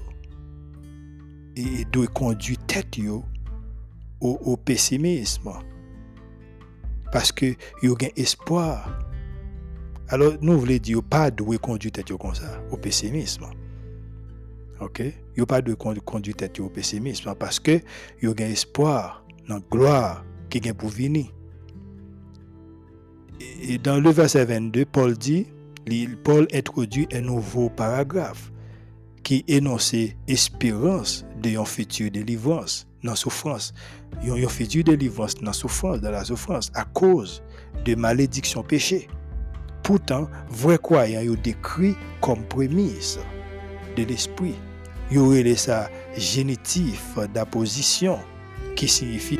doit 1.91 2.07
conduire 2.07 2.57
tête 2.67 2.97
yo 2.97 3.23
au, 4.21 4.57
pessimisme. 4.57 5.51
Parce 7.11 7.31
que 7.31 7.45
y 7.81 7.87
a 7.87 7.91
un 7.91 8.07
espoir. 8.15 8.99
Alors, 10.09 10.33
nous 10.41 10.59
voulons 10.59 10.77
dire, 10.77 11.03
pas 11.03 11.31
de 11.31 11.43
conduire 11.57 11.91
tête 11.91 12.15
comme 12.17 12.35
ça, 12.35 12.61
au 12.71 12.77
pessimisme. 12.77 13.45
OK? 14.81 15.03
Il 15.37 15.45
pas 15.45 15.61
de 15.61 15.73
conduire 15.73 16.35
tête 16.35 16.59
au 16.59 16.69
pessimisme 16.69 17.33
parce 17.35 17.59
que 17.59 17.79
y 18.21 18.27
a 18.27 18.29
un 18.29 18.49
espoir 18.49 19.23
dans 19.47 19.59
gloire 19.71 20.25
qui 20.49 20.57
est 20.57 20.73
pour 20.73 20.89
venir. 20.89 21.27
Et 23.61 23.77
dans 23.77 23.99
le 23.99 24.09
verset 24.09 24.45
22, 24.45 24.85
Paul 24.85 25.17
dit, 25.17 25.47
Paul 26.23 26.47
introduit 26.53 27.07
un 27.13 27.21
nouveau 27.21 27.69
paragraphe 27.69 28.51
qui 29.29 29.45
énonçait 29.47 30.17
espérance 30.27 31.23
de 31.39 31.51
yon 31.51 31.63
futur 31.63 32.09
délivrance 32.09 32.87
dans 33.03 33.13
souffrance. 33.13 33.75
Yon, 34.23 34.37
yon 34.37 34.49
futur 34.49 34.83
délivrance 34.83 35.35
dans 35.35 35.53
souffrance, 35.53 36.01
dans 36.01 36.09
la 36.09 36.25
souffrance, 36.25 36.71
à 36.73 36.83
cause 36.83 37.43
de 37.85 37.93
malédiction 37.93 38.63
péché. 38.63 39.07
Pourtant, 39.83 40.27
vrai 40.49 40.79
croyant 40.79 41.21
yon 41.21 41.37
décrit 41.43 41.93
comme 42.21 42.41
prémisse 42.45 43.19
de 43.95 44.01
l'esprit. 44.01 44.55
Yon 45.11 45.29
relè 45.29 45.53
sa 45.53 45.91
génitif 46.17 47.19
d'apposition 47.31 48.17
qui 48.75 48.87
signifie 48.87 49.37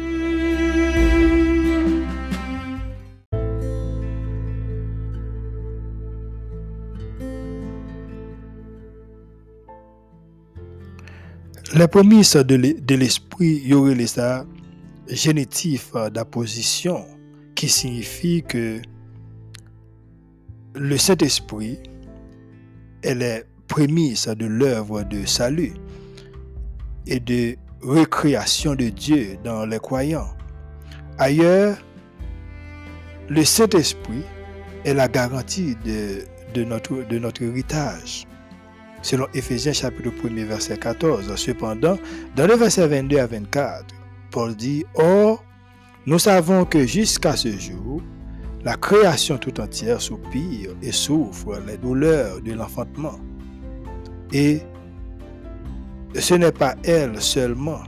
Les 11.80 11.88
prémices 11.88 12.36
de 12.36 12.96
l'esprit, 12.96 13.62
y 13.64 13.74
aurait 13.74 14.06
ça 14.06 14.46
génitif 15.08 15.94
d'apposition 16.12 17.06
qui 17.56 17.70
signifie 17.70 18.44
que 18.44 18.82
le 20.76 20.98
Saint-Esprit 20.98 21.80
est 23.02 23.16
les 23.16 23.44
prémices 23.70 24.28
de 24.28 24.46
l'œuvre 24.46 25.04
de 25.04 25.26
salut 25.26 25.72
et 27.08 27.22
de 27.22 27.56
recréation 27.82 28.76
de 28.76 28.90
Dieu 28.90 29.38
dans 29.46 29.66
les 29.66 29.80
croyants. 29.80 30.36
Ailleurs, 31.18 31.78
le 33.30 33.46
Saint-Esprit 33.46 34.24
est 34.84 34.94
la 34.94 35.08
garantie 35.08 35.78
de 35.86 36.64
notre 36.66 37.42
héritage 37.42 38.28
selon 39.02 39.28
Ephésiens 39.34 39.74
chapitre 39.74 40.12
1 40.26 40.46
verset 40.46 40.78
14. 40.78 41.34
Cependant, 41.36 41.98
dans 42.36 42.48
le 42.48 42.56
verset 42.56 42.88
22 42.88 43.18
à 43.18 43.28
24, 43.28 43.86
Paul 44.32 44.56
dit, 44.56 44.86
Or, 44.96 45.44
nous 46.06 46.20
savons 46.20 46.66
que 46.66 46.86
jusqu'à 46.86 47.36
ce 47.36 47.50
jour, 47.50 48.02
la 48.64 48.76
création 48.76 49.38
tout 49.38 49.60
entière 49.62 50.02
soupire 50.02 50.72
et 50.82 50.92
souffre 50.92 51.62
les 51.66 51.78
douleurs 51.78 52.42
de 52.42 52.54
l'enfantement. 52.54 53.20
Et 54.34 54.62
ce 56.16 56.34
n'est 56.34 56.52
pas 56.52 56.76
elle 56.84 57.22
seulement, 57.22 57.84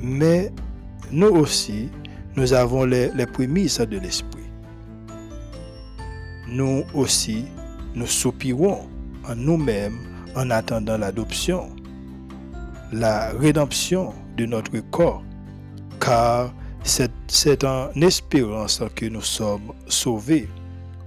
mais 0.00 0.52
nous 1.10 1.28
aussi, 1.28 1.88
nous 2.36 2.52
avons 2.52 2.84
les, 2.84 3.10
les 3.12 3.26
prémices 3.26 3.80
de 3.80 3.98
l'Esprit. 3.98 4.40
Nous 6.48 6.84
aussi, 6.94 7.44
nous 7.94 8.06
soupirons 8.06 8.88
en 9.28 9.34
nous-mêmes 9.34 10.09
en 10.34 10.50
attendant 10.50 10.98
l'adoption, 10.98 11.70
la 12.92 13.30
rédemption 13.30 14.14
de 14.36 14.46
notre 14.46 14.78
corps, 14.90 15.22
car 16.00 16.52
c'est 16.82 17.64
en 17.64 17.90
espérance 18.00 18.82
que 18.94 19.06
nous 19.06 19.22
sommes 19.22 19.72
sauvés. 19.86 20.48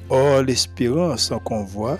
Or, 0.09 0.43
l'espérance 0.43 1.31
qu'on 1.45 1.63
voit 1.63 1.97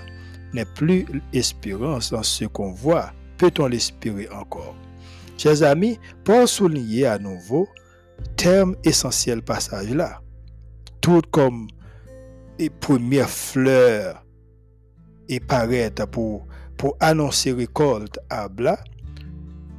n'est 0.53 0.65
plus 0.65 1.05
l'espérance 1.31 2.13
en 2.13 2.21
ce 2.21 2.45
qu'on 2.45 2.71
voit. 2.71 3.11
Peut-on 3.37 3.67
l'espérer 3.67 4.29
encore? 4.29 4.75
Chers 5.37 5.63
amis, 5.63 5.99
pour 6.23 6.47
souligner 6.47 7.07
à 7.07 7.17
nouveau, 7.17 7.67
terme 8.35 8.75
essentiel 8.83 9.41
passage 9.41 9.89
là. 9.89 10.21
Tout 11.01 11.21
comme 11.31 11.67
les 12.59 12.69
premières 12.69 13.29
fleurs 13.29 14.23
et 15.27 15.39
paraître 15.39 16.05
pour 16.05 16.45
pour 16.77 16.95
annoncer 16.99 17.51
récolte 17.51 18.19
à 18.29 18.49
blas 18.49 18.83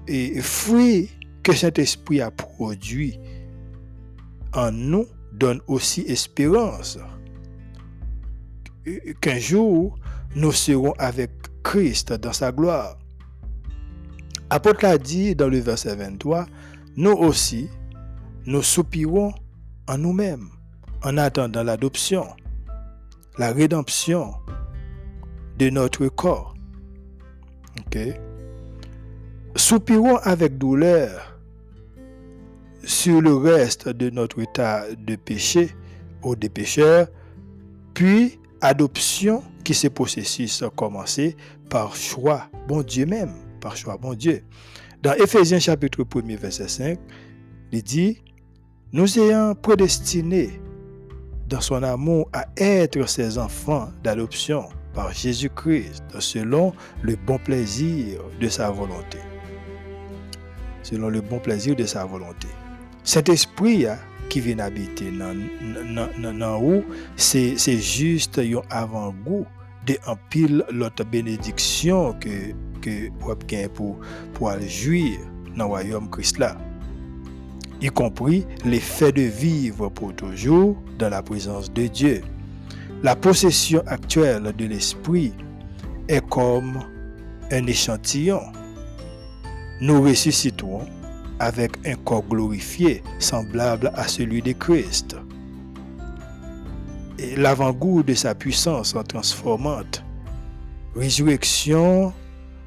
et 0.07 0.40
fruits 0.40 1.11
que 1.42 1.52
cet 1.52 1.78
esprit 1.78 2.20
a 2.20 2.30
produit 2.30 3.18
en 4.52 4.70
nous 4.70 5.07
donne 5.33 5.61
aussi 5.66 6.02
espérance 6.02 6.98
qu'un 9.20 9.38
jour 9.38 9.98
nous 10.37 10.52
serons 10.52 10.92
avec 10.98 11.30
Christ 11.62 12.12
dans 12.12 12.33
sa 12.33 12.52
gloire. 12.52 12.98
Apôtre 14.50 14.80
l'a 14.83 14.98
dit 14.98 15.35
dans 15.35 15.48
le 15.48 15.59
verset 15.59 15.96
23, 15.96 16.46
nous 16.96 17.12
aussi, 17.12 17.68
nous 18.46 18.62
soupirons 18.62 19.33
en 19.88 19.98
nous-mêmes 19.98 20.48
en 21.02 21.16
attendant 21.18 21.62
l'adoption, 21.62 22.26
la 23.38 23.52
rédemption 23.52 24.35
de 25.59 25.70
notre 25.70 26.09
corps. 26.09 26.53
Soupirons 29.56 30.16
avec 30.16 30.58
douleur 30.58 31.38
sur 32.82 33.20
le 33.20 33.34
reste 33.34 33.88
de 33.88 34.10
notre 34.10 34.40
état 34.40 34.84
de 34.94 35.16
péché 35.16 35.70
ou 36.22 36.34
des 36.37 36.48
pécheurs, 36.48 37.08
puis 37.94 38.38
adoption 38.60 39.42
qui 39.62 39.74
ce 39.74 39.88
processus 39.88 40.62
a 40.62 40.70
commencé 40.70 41.37
par 41.70 41.94
choix, 41.96 42.48
bon 42.68 42.82
Dieu 42.82 43.06
même, 43.06 43.32
par 43.60 43.76
choix, 43.76 43.96
bon 43.96 44.14
Dieu. 44.14 44.42
Dans 45.02 45.12
Ephésiens 45.14 45.60
chapitre 45.60 46.04
1 46.14 46.37
verset 46.37 46.68
5, 46.68 46.98
il 47.72 47.82
dit, 47.82 48.22
nous 48.92 49.18
ayant 49.18 49.54
prédestinés 49.54 50.60
dans 51.48 51.60
son 51.60 51.82
amour 51.82 52.28
à 52.32 52.46
être 52.56 53.08
ses 53.08 53.38
enfants 53.38 53.88
d'adoption 54.02 54.68
par 54.94 55.12
Jésus-Christ 55.12 56.04
selon 56.20 56.72
le 57.02 57.16
bon 57.16 57.38
plaisir 57.38 58.20
de 58.40 58.48
sa 58.48 58.70
volonté. 58.70 59.18
Selon 60.83 61.09
le 61.09 61.20
bon 61.20 61.38
plaisir 61.38 61.76
de 61.76 61.85
sa 61.85 62.04
volonté. 62.04 62.48
Cet 63.02 63.28
esprit 63.28 63.87
hein, 63.87 63.98
qui 64.28 64.40
vient 64.40 64.59
habiter 64.59 65.11
dans 65.11 66.62
où 66.62 66.83
c'est 67.16 67.57
juste 67.57 68.38
un 68.38 68.61
avant-goût 68.70 69.46
de 69.87 69.96
l'autre 70.72 71.04
bénédiction 71.04 72.14
que 72.14 72.52
que 72.80 73.09
pour 73.68 73.98
pour 74.35 74.61
jouir 74.61 75.18
dans 75.57 75.64
le 75.64 75.70
royaume 75.70 76.11
Christ 76.11 76.38
là 76.38 76.57
y 77.80 77.88
compris 77.88 78.46
l'effet 78.64 79.12
de 79.12 79.22
vivre 79.22 79.88
pour 79.90 80.14
toujours 80.14 80.76
dans 80.98 81.09
la 81.11 81.22
présence 81.22 81.72
de 81.72 81.87
Dieu 81.87 82.22
la 83.04 83.14
possession 83.14 83.82
actuelle 83.86 84.50
de 84.56 84.64
l'esprit 84.64 85.34
est 86.08 86.26
comme 86.30 86.80
un 87.52 87.66
échantillon. 87.66 88.40
Nous 89.82 90.02
ressusciterons 90.02 90.86
avec 91.38 91.72
un 91.86 91.96
corps 91.96 92.24
glorifié, 92.24 93.02
semblable 93.18 93.92
à 93.94 94.08
celui 94.08 94.40
de 94.40 94.52
Christ. 94.52 95.16
L'avant-goût 97.36 98.02
de 98.02 98.14
sa 98.14 98.34
puissance 98.34 98.94
en 98.94 99.02
transformante. 99.02 100.02
Résurrection, 100.96 102.10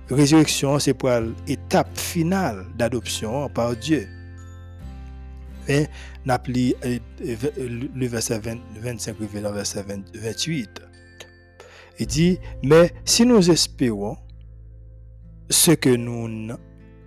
résurrection, 0.08 0.78
c'est 0.78 0.94
pour 0.94 1.10
l'étape 1.48 1.98
finale 1.98 2.64
d'adoption 2.78 3.50
par 3.50 3.76
Dieu. 3.76 4.08
N'appli 6.26 6.76
euh, 6.86 7.00
le 7.20 8.08
verset 8.08 8.40
25 8.40 9.16
le 9.20 9.50
verset 9.52 9.86
28. 10.14 10.82
Il 12.00 12.08
dit, 12.08 12.40
mais 12.64 12.94
si 13.06 13.26
nous 13.26 13.50
espérons 13.50 14.18
ce 15.50 15.72
que 15.72 15.90
nous 15.90 16.28
ne 16.28 16.54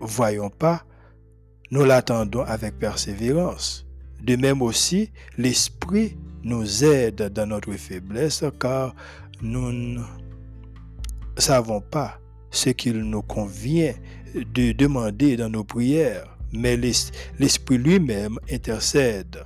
voyons 0.01 0.51
pas, 0.51 0.85
nous 1.71 1.85
l'attendons 1.85 2.43
avec 2.43 2.79
persévérance. 2.79 3.87
De 4.23 4.37
même 4.37 4.63
aussi, 4.63 5.11
l'Esprit 5.39 6.17
nous 6.43 6.85
aide 6.85 7.31
dans 7.33 7.47
notre 7.47 7.73
faiblesse 7.73 8.45
car 8.59 8.95
nous 9.43 9.73
ne 9.73 10.03
savons 11.37 11.81
pas 11.81 12.19
ce 12.51 12.71
qu'il 12.71 13.01
nous 13.03 13.23
convient 13.23 13.95
de 14.35 14.73
demander 14.73 15.37
dans 15.37 15.49
nos 15.49 15.65
prières 15.65 16.37
mais 16.53 16.77
l'Esprit 16.77 17.79
lui-même 17.79 18.39
intercède 18.51 19.45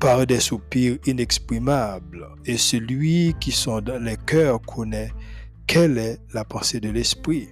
par 0.00 0.26
des 0.26 0.40
soupirs 0.40 0.98
inexprimables, 1.06 2.28
et 2.44 2.56
celui 2.56 3.34
qui 3.40 3.52
sont 3.52 3.80
dans 3.80 4.02
les 4.02 4.16
cœurs 4.16 4.60
connaît 4.60 5.12
quelle 5.66 5.96
est 5.98 6.18
la 6.34 6.44
pensée 6.44 6.80
de 6.80 6.90
l'Esprit, 6.90 7.48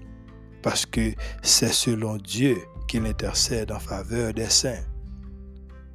parce 0.60 0.84
que 0.84 1.12
c'est 1.42 1.72
selon 1.72 2.16
Dieu 2.18 2.58
qu'il 2.88 3.06
intercède 3.06 3.72
en 3.72 3.78
faveur 3.78 4.34
des 4.34 4.50
saints. 4.50 4.84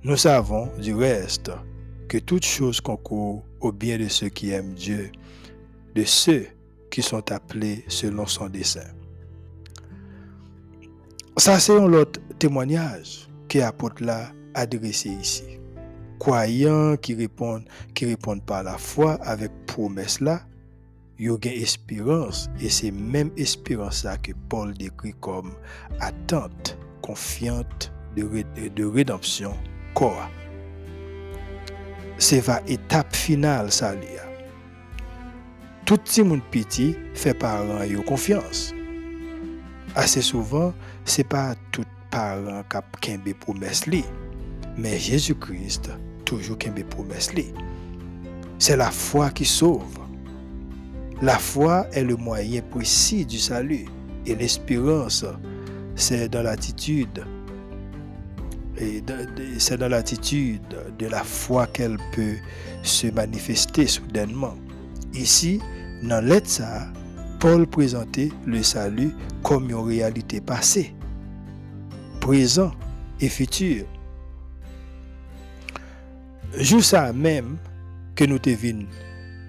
Nous 0.04 0.18
savons 0.18 0.70
du 0.80 0.95
reste 0.95 1.52
que 2.08 2.18
toute 2.18 2.45
chose 2.45 2.82
concourt 2.82 3.43
au 3.60 3.72
bien 3.72 3.98
de 3.98 4.08
ceux 4.08 4.30
qui 4.30 4.52
aiment 4.52 4.74
Dieu, 4.74 5.12
de 5.95 6.04
ceux 6.06 6.48
qui 6.89 7.02
sont 7.02 7.32
appelés 7.32 7.84
selon 7.88 8.26
son 8.26 8.48
dessein. 8.48 8.88
Ça, 11.38 11.60
c'est 11.60 11.78
un 11.78 11.93
autre 11.93 12.20
témoignage 12.40 13.28
que 13.50 13.60
l'apôtre 13.60 14.04
l'a 14.04 14.32
adressé 14.54 15.10
ici. 15.10 15.60
Croyants 16.20 16.98
qui 16.98 17.14
répondent, 17.14 17.66
qui 17.94 18.06
répondent 18.06 18.44
par 18.44 18.64
la 18.64 18.78
foi 18.78 19.14
avec 19.24 19.52
promesse 19.68 20.20
là, 20.20 20.42
yo 21.20 21.38
gen 21.42 21.54
espérance 21.54 22.50
et 22.60 22.70
c'est 22.70 22.92
même 22.92 23.32
espérance 23.38 24.04
ça 24.04 24.18
que 24.18 24.32
Paul 24.50 24.74
décrit 24.74 25.16
comme 25.20 25.54
attente 26.00 26.78
confiante 27.02 27.92
de, 28.16 28.44
de 28.70 28.86
rédemption 28.86 29.56
quoi 29.96 30.30
c'est 32.18 32.40
va 32.40 32.62
étape 32.68 33.16
finale 33.16 33.72
ça 33.72 33.94
li 33.96 34.08
a. 34.18 34.26
Tout 35.86 36.02
ti 36.04 36.24
moun 36.24 36.42
piti 36.52 36.96
fait 37.14 37.34
parents 37.34 37.84
yo 37.84 38.02
confiance. 38.02 38.74
Assez 39.96 40.22
souvent, 40.22 40.74
c'est 41.06 41.24
pas 41.24 41.56
tout 41.72 41.86
parent 42.18 42.63
kap 42.72 42.97
kembe 43.03 43.34
promesse 43.43 43.86
li, 43.86 44.03
mais 44.78 44.97
Jésus-Christ 44.97 45.91
toujours 46.26 46.57
kembe 46.57 46.84
promesse 46.89 47.34
li. 47.34 47.45
C'est 48.59 48.78
la 48.78 48.89
foi 48.89 49.30
qui 49.30 49.45
sauve. 49.45 49.99
La 51.22 51.38
foi 51.38 51.86
est 51.93 52.03
le 52.03 52.15
moyen 52.15 52.61
précis 52.72 53.26
du 53.26 53.38
salut 53.38 53.86
et 54.26 54.36
l'espérance, 54.36 55.26
c'est 55.95 56.30
dans 56.30 56.41
l'attitude. 56.41 57.24
Et 58.80 59.03
c'est 59.59 59.78
dans 59.78 59.89
l'attitude 59.89 60.61
de 60.97 61.07
la 61.07 61.24
foi 61.24 61.68
qu'elle 61.68 61.97
peut 62.13 62.38
se 62.84 63.07
manifester 63.07 63.88
soudainement. 63.88 64.55
Ici, 65.13 65.59
dans 66.03 66.24
ça, 66.45 66.88
Paul 67.39 67.65
présentait 67.68 68.30
le 68.45 68.61
salut 68.61 69.11
comme 69.43 69.70
une 69.70 69.76
réalité 69.76 70.41
passée, 70.41 70.93
présent 72.28 72.74
et 73.22 73.30
futur. 73.30 73.86
Même 77.16 77.58
que 78.16 78.26
nous 78.26 78.38
devons 78.38 78.86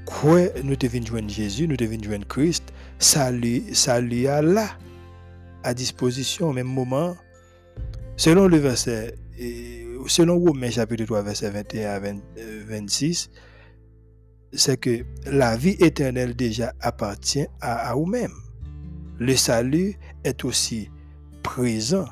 quoi 0.06 0.42
nous 0.62 0.76
devons 0.76 1.04
joindre 1.04 1.28
Jésus, 1.28 1.66
nous 1.66 1.76
devons 1.76 2.00
joindre 2.00 2.28
Christ, 2.28 2.72
salut, 3.00 3.64
salut 3.74 4.28
à 4.28 4.42
là, 4.42 4.68
à 5.64 5.74
disposition 5.74 6.50
au 6.50 6.52
même 6.52 6.68
moment. 6.68 7.16
Selon 8.16 8.46
le 8.46 8.58
verset, 8.58 9.16
selon 10.06 10.38
Romains 10.38 10.70
chapitre 10.70 11.04
3, 11.04 11.22
verset 11.22 11.50
21 11.50 11.90
à 11.90 12.00
26, 12.68 13.28
c'est 14.52 14.78
que 14.78 15.04
la 15.26 15.56
vie 15.56 15.76
éternelle 15.80 16.36
déjà 16.36 16.72
appartient 16.78 17.48
à, 17.60 17.88
à 17.90 17.94
vous-même. 17.96 18.34
Le 19.18 19.34
salut 19.34 19.96
est 20.22 20.44
aussi 20.44 20.88
présent 21.42 22.06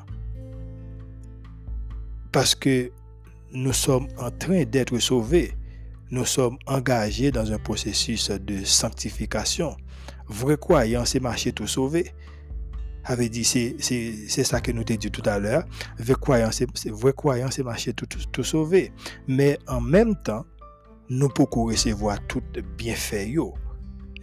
parce 2.31 2.55
que 2.55 2.91
nous 3.51 3.73
sommes 3.73 4.07
en 4.17 4.31
train 4.31 4.63
d'être 4.63 4.97
sauvés. 4.99 5.53
Nous 6.11 6.25
sommes 6.25 6.57
engagés 6.67 7.31
dans 7.31 7.51
un 7.51 7.57
processus 7.57 8.31
de 8.31 8.63
sanctification. 8.63 9.75
Vrai 10.27 10.57
croyant, 10.57 11.05
c'est 11.05 11.19
marcher 11.19 11.51
tout 11.51 11.67
sauvé. 11.67 12.11
Avait 13.03 13.29
dit, 13.29 13.45
c'est 13.45 14.43
ça 14.43 14.59
que 14.59 14.71
nous 14.71 14.83
t'ai 14.83 14.97
dit 14.97 15.11
tout 15.11 15.23
à 15.25 15.39
l'heure. 15.39 15.63
Vrai 15.97 16.15
croyant, 16.15 16.49
c'est 16.51 17.63
marcher 17.63 17.93
tout, 17.93 18.05
tout, 18.05 18.19
tout 18.31 18.43
sauvé. 18.43 18.91
Mais 19.27 19.57
en 19.67 19.79
même 19.81 20.15
temps, 20.23 20.45
nous 21.09 21.29
pouvons 21.29 21.65
recevoir 21.65 22.19
tout 22.27 22.43
bienfait 22.77 23.33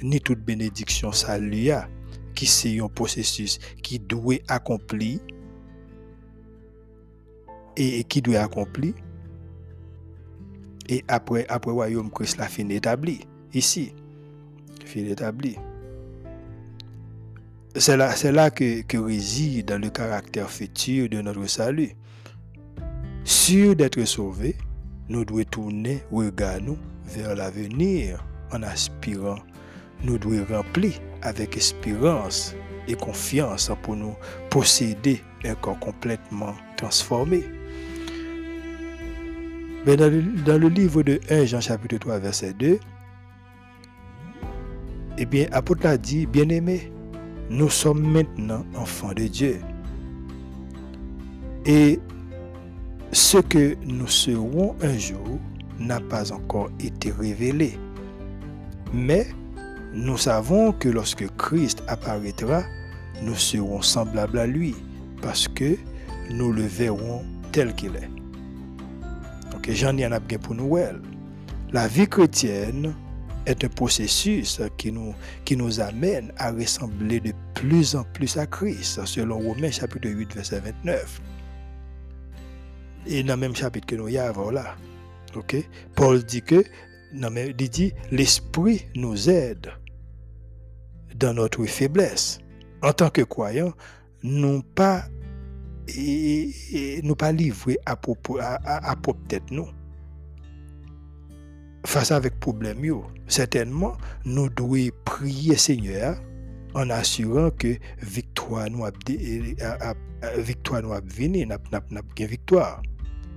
ni 0.03 0.21
toute 0.21 0.41
bénédiction 0.41 1.13
saluya 1.13 1.89
qui 2.35 2.47
c'est 2.47 2.79
un 2.81 2.89
processus 2.89 3.59
qui 3.83 3.99
doit 3.99 4.37
accomplir 4.49 5.21
et 7.77 8.05
qui 8.05 8.23
doit 8.23 8.41
accomplir 8.41 8.95
et 10.89 11.05
après 11.09 11.47
après 11.49 11.71
royaume 11.71 12.11
Christ 12.11 12.39
la 12.39 12.47
fin 12.49 12.69
établi 12.69 13.21
ici 13.53 13.93
fin 14.85 15.01
établi 15.01 15.57
c'est 17.77 17.97
là, 17.97 18.15
c'est 18.15 18.31
là 18.31 18.51
que, 18.51 18.83
que 18.83 18.97
réside 18.97 19.73
le 19.73 19.91
caractère 19.91 20.49
futur 20.49 21.09
de 21.09 21.21
notre 21.21 21.45
salut. 21.47 21.91
Sûr 23.25 23.75
d'être 23.75 24.05
sauvé, 24.05 24.55
nous 25.09 25.25
devons 25.25 25.43
tourner 25.43 26.05
regard 26.13 26.61
nous 26.61 26.79
vers 27.05 27.35
l'avenir 27.35 28.25
en 28.53 28.63
aspirant. 28.63 29.41
Nous 30.05 30.19
devons 30.19 30.45
remplir 30.55 30.93
avec 31.23 31.57
espérance 31.57 32.55
et 32.87 32.95
confiance 32.95 33.73
pour 33.83 33.97
nous 33.97 34.15
posséder 34.51 35.21
un 35.45 35.57
corps 35.57 35.81
complètement 35.81 36.55
transformé. 36.77 37.43
Mais 39.87 39.97
dans, 39.97 40.11
le, 40.11 40.23
dans 40.23 40.59
le 40.59 40.69
livre 40.69 41.03
de 41.03 41.21
1 41.31 41.45
Jean 41.45 41.61
chapitre 41.61 41.99
3 41.99 42.19
verset 42.19 42.55
2, 42.55 42.79
eh 45.19 45.27
bien, 45.27 45.47
apôtre 45.53 45.87
a 45.87 45.97
dit, 45.97 46.27
bien-aimé, 46.27 46.91
nous 47.51 47.69
sommes 47.69 48.03
maintenant 48.03 48.65
enfants 48.77 49.13
de 49.13 49.25
Dieu. 49.25 49.61
Et 51.67 52.01
ce 53.13 53.39
que 53.39 53.77
nous 53.87 54.09
serons 54.09 54.75
un 54.83 54.99
jour 54.99 55.39
n'a 55.79 56.01
pas 56.01 56.33
encore 56.33 56.71
été 56.81 57.13
révélé. 57.13 57.79
Mais 58.93 59.27
nous 59.93 60.17
savons 60.17 60.73
que 60.73 60.89
lorsque 60.89 61.27
Christ 61.37 61.83
apparaîtra, 61.87 62.63
nous 63.23 63.37
serons 63.37 63.83
semblables 63.83 64.39
à 64.39 64.47
lui, 64.47 64.75
parce 65.23 65.47
que 65.47 65.77
nous 66.31 66.53
le 66.53 66.63
verrons 66.63 67.23
tel 67.53 67.75
qu'il 67.75 67.95
est. 67.97 68.24
Ok, 69.65 69.73
j'en 69.73 69.97
ai 69.97 70.05
un 70.05 70.21
bien 70.21 70.37
pour 70.37 70.55
nous. 70.55 70.77
La 71.73 71.89
vie 71.89 72.07
chrétienne 72.07 72.95
est 73.47 73.65
un 73.65 73.69
processus 73.69 74.61
qui 74.77 74.93
nous, 74.93 75.15
qui 75.47 75.57
nous 75.57 75.81
amène 75.81 76.35
à 76.37 76.53
ressembler 76.53 77.19
de 77.19 77.33
plus 77.55 77.97
en 77.97 78.05
plus 78.05 78.37
à 78.37 78.45
Christ, 78.45 79.01
selon 79.07 79.39
Romains 79.39 79.71
chapitre 79.71 80.11
8, 80.11 80.35
verset 80.35 80.61
29. 80.61 81.19
Et 83.07 83.23
dans 83.23 83.37
le 83.37 83.41
même 83.41 83.57
chapitre 83.57 83.87
que 83.87 83.95
nous 83.95 84.09
y 84.09 84.19
avons 84.19 84.51
là. 84.51 84.77
Paul 85.97 86.23
dit 86.23 86.43
que, 86.43 86.63
l'Esprit 88.11 88.87
nous 88.95 89.31
aide 89.31 89.73
dans 91.15 91.33
notre 91.33 91.65
faiblesse. 91.65 92.39
En 92.83 92.93
tant 92.93 93.09
que 93.09 93.23
croyants, 93.23 93.73
nous 94.23 94.63
pas 94.63 95.05
et, 95.89 97.01
nous 97.03 97.15
pas 97.15 97.33
livrés 97.33 97.79
à 97.87 97.93
à, 97.93 98.97
propre 98.97 99.21
tête 99.29 99.51
nous. 99.51 99.69
Face 101.87 102.13
avec 102.13 102.41
problème 102.41 102.85
yo. 102.85 103.05
Certainement 103.27 103.97
nous 104.25 104.49
devons 104.49 104.91
prier 105.05 105.57
Seigneur 105.57 106.17
en 106.75 106.91
assurant 106.91 107.51
que 107.51 107.77
victoire 108.03 108.71
nous 108.71 108.85
a, 108.85 108.91
victoire 110.39 110.83
nous 110.83 110.93
a 110.93 111.01
venir 111.01 111.47
n'a 111.47 111.59
n'a 111.71 112.27
victoire. 112.27 112.83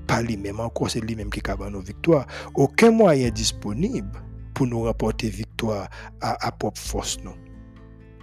Pas 0.07 0.21
lui-même 0.21 0.61
encore 0.61 0.89
c'est 0.89 1.01
lui-même 1.01 1.29
qui 1.29 1.41
a 1.49 1.69
nos 1.69 1.81
victoires 1.81 2.25
aucun 2.55 2.91
moyen 2.91 3.29
disponible 3.29 4.21
pour 4.53 4.65
nous 4.65 4.83
rapporter 4.83 5.29
victoire 5.29 5.89
à, 6.21 6.47
à 6.47 6.51
propre 6.51 6.79
force 6.79 7.17
nous. 7.23 7.35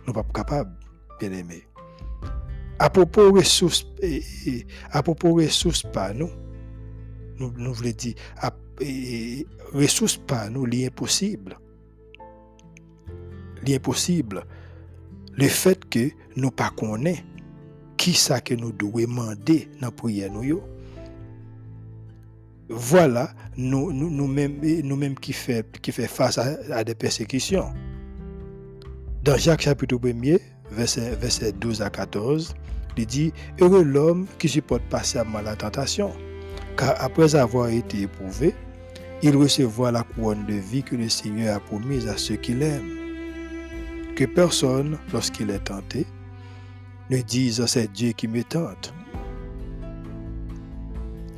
Nous 0.06 0.12
pas 0.12 0.24
capables 0.34 0.72
bien 1.20 1.32
aimé 1.32 1.64
à 2.78 2.90
propos 2.90 3.32
ressources 3.32 3.86
à 4.90 5.02
propos 5.02 5.34
ressources 5.34 5.84
nous 6.14 6.30
nous 7.38 7.72
voulons 7.72 7.90
dire 7.96 8.14
ressources 9.72 10.16
pas 10.16 10.48
nous 10.50 10.66
l'impossible 10.66 11.58
l'impossible 13.66 14.44
le 15.36 15.48
fait 15.48 15.84
que 15.88 16.10
nous 16.36 16.50
pas 16.50 16.70
connaissons 16.70 17.22
qui 17.96 18.12
ça 18.12 18.40
que 18.40 18.54
nous 18.54 18.72
devons 18.72 19.00
demander 19.00 19.68
dans 19.80 19.86
la 19.86 19.92
prière 19.92 20.32
nous 20.32 20.60
voilà 22.68 23.32
nous, 23.56 23.92
nous, 23.92 24.10
nous 24.10 24.26
mêmes 24.26 24.60
nous 24.82 24.96
mêmes 24.96 25.14
qui 25.14 25.32
fait 25.32 25.66
qui 25.80 25.92
fait 25.92 26.08
face 26.08 26.38
à, 26.38 26.56
à 26.72 26.82
des 26.82 26.94
persécutions. 26.94 27.72
Dans 29.22 29.36
Jacques 29.36 29.62
chapitre 29.62 29.96
1er 29.96 30.40
verset, 30.74 31.16
verset 31.16 31.52
12 31.52 31.82
à 31.82 31.90
14 31.90 32.54
il 32.96 33.06
dit 33.06 33.32
heureux 33.60 33.82
l'homme 33.82 34.26
qui 34.38 34.48
supporte 34.48 34.82
patiemment 34.90 35.40
la 35.40 35.56
tentation 35.56 36.12
car 36.76 36.94
après 36.98 37.34
avoir 37.34 37.68
été 37.68 38.02
éprouvé 38.02 38.54
il 39.22 39.36
recevra 39.36 39.90
la 39.90 40.02
couronne 40.02 40.44
de 40.46 40.54
vie 40.54 40.82
que 40.82 40.96
le 40.96 41.08
Seigneur 41.08 41.56
a 41.56 41.60
promise 41.60 42.08
à 42.08 42.16
ceux 42.16 42.36
qui 42.36 42.52
l'aiment 42.52 43.04
que 44.14 44.24
personne, 44.24 44.96
lorsqu'il 45.12 45.50
est 45.50 45.64
tenté, 45.64 46.06
ne 47.10 47.18
dise 47.18 47.64
c'est 47.66 47.90
Dieu 47.92 48.12
qui 48.12 48.28
me 48.28 48.42
tente. 48.44 48.94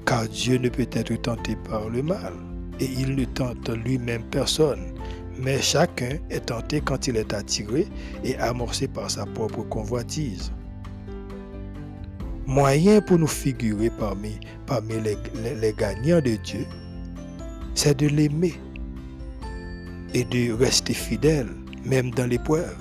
Car 0.05 0.29
Dieu 0.29 0.59
ne 0.59 0.69
peut 0.69 0.89
être 0.93 1.15
tenté 1.23 1.57
par 1.57 1.89
le 1.89 2.03
mal, 2.03 2.35
et 2.79 2.85
il 2.85 3.17
ne 3.17 3.25
tente 3.25 3.71
lui-même 3.71 4.23
personne, 4.25 4.93
mais 5.39 5.61
chacun 5.61 6.19
est 6.31 6.47
tenté 6.47 6.81
quand 6.81 7.07
il 7.07 7.17
est 7.17 7.33
attiré 7.35 7.87
et 8.25 8.37
amorcé 8.39 8.89
par 8.89 9.11
sa 9.11 9.27
propre 9.27 9.63
convoitise. 9.63 10.53
Moyen 12.47 13.01
pour 13.01 13.19
nous 13.19 13.27
figurer 13.27 13.91
parmi, 13.91 14.39
les, 15.03 15.75
gagnants 15.77 16.21
de 16.21 16.37
Dieu, 16.37 16.65
c'est 17.75 17.99
de 17.99 18.07
l'aimer 18.07 18.55
et 20.15 20.25
de 20.25 20.53
rester 20.53 20.95
fidèle 20.95 21.49
même 21.85 22.13
dans 22.13 22.27
l'épreuve. 22.27 22.77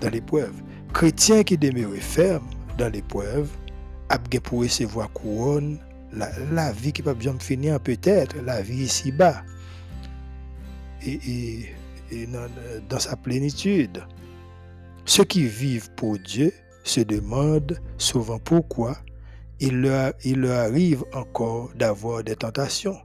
Dans 0.00 0.10
l'épreuve. 0.10 0.52
Chrétien 0.92 1.42
qui 1.42 1.56
demeure 1.56 1.94
ferme 2.00 2.46
dans 2.76 2.92
l'épreuve, 2.92 3.48
a 4.10 4.18
pour 4.18 4.60
recevoir 4.60 5.10
couronne, 5.12 5.78
la, 6.12 6.28
la 6.52 6.72
vie 6.72 6.92
qui 6.92 7.02
peut 7.02 7.14
bien 7.14 7.34
finir 7.38 7.80
peut-être, 7.80 8.36
la 8.44 8.60
vie 8.60 8.84
ici-bas. 8.84 9.42
Et, 11.06 11.68
dans, 12.88 12.98
sa 12.98 13.16
plénitude. 13.16 14.04
Ceux 15.04 15.24
qui 15.24 15.46
vivent 15.46 15.90
pour 15.96 16.18
Dieu 16.18 16.52
se 16.84 17.00
demandent 17.00 17.80
souvent 17.96 18.38
pourquoi 18.38 18.98
il 19.60 19.80
leur, 19.80 20.12
il 20.24 20.40
leur 20.40 20.58
arrive 20.58 21.04
encore 21.14 21.70
d'avoir 21.74 22.22
des 22.22 22.36
tentations. 22.36 23.00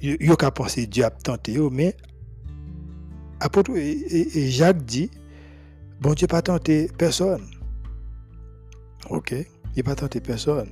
Yo 0.00 0.36
ka 0.36 0.50
penser 0.50 0.86
Dieu 0.86 1.04
a 1.04 1.10
tenté 1.10 1.58
mais 1.72 1.96
et, 3.76 4.50
Jacques 4.50 4.84
dit 4.84 5.10
bon 6.00 6.14
Dieu 6.14 6.26
pas 6.26 6.42
tenté 6.42 6.88
personne. 6.96 7.44
OK, 9.10 9.34
il 9.76 9.84
pas 9.84 9.94
tenté 9.96 10.20
personne. 10.20 10.68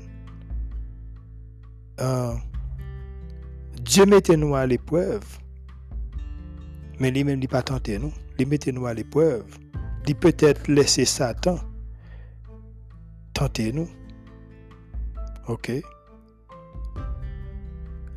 Euh, 2.00 2.34
Dieu 3.86 4.04
mettait 4.04 4.36
nous 4.36 4.56
à 4.56 4.66
l'épreuve. 4.66 5.24
Mais 6.98 7.12
lui-même, 7.12 7.40
il 7.40 7.48
pas 7.48 7.62
tenté 7.62 7.98
nous. 7.98 8.12
Il 8.38 8.48
mettait 8.48 8.72
nous 8.72 8.86
à 8.86 8.92
l'épreuve. 8.92 9.44
Il 10.08 10.16
peut-être 10.16 10.68
laisser 10.68 11.04
Satan 11.04 11.58
tenter 13.32 13.72
nous. 13.72 13.88
OK? 15.46 15.68
Il 15.68 15.84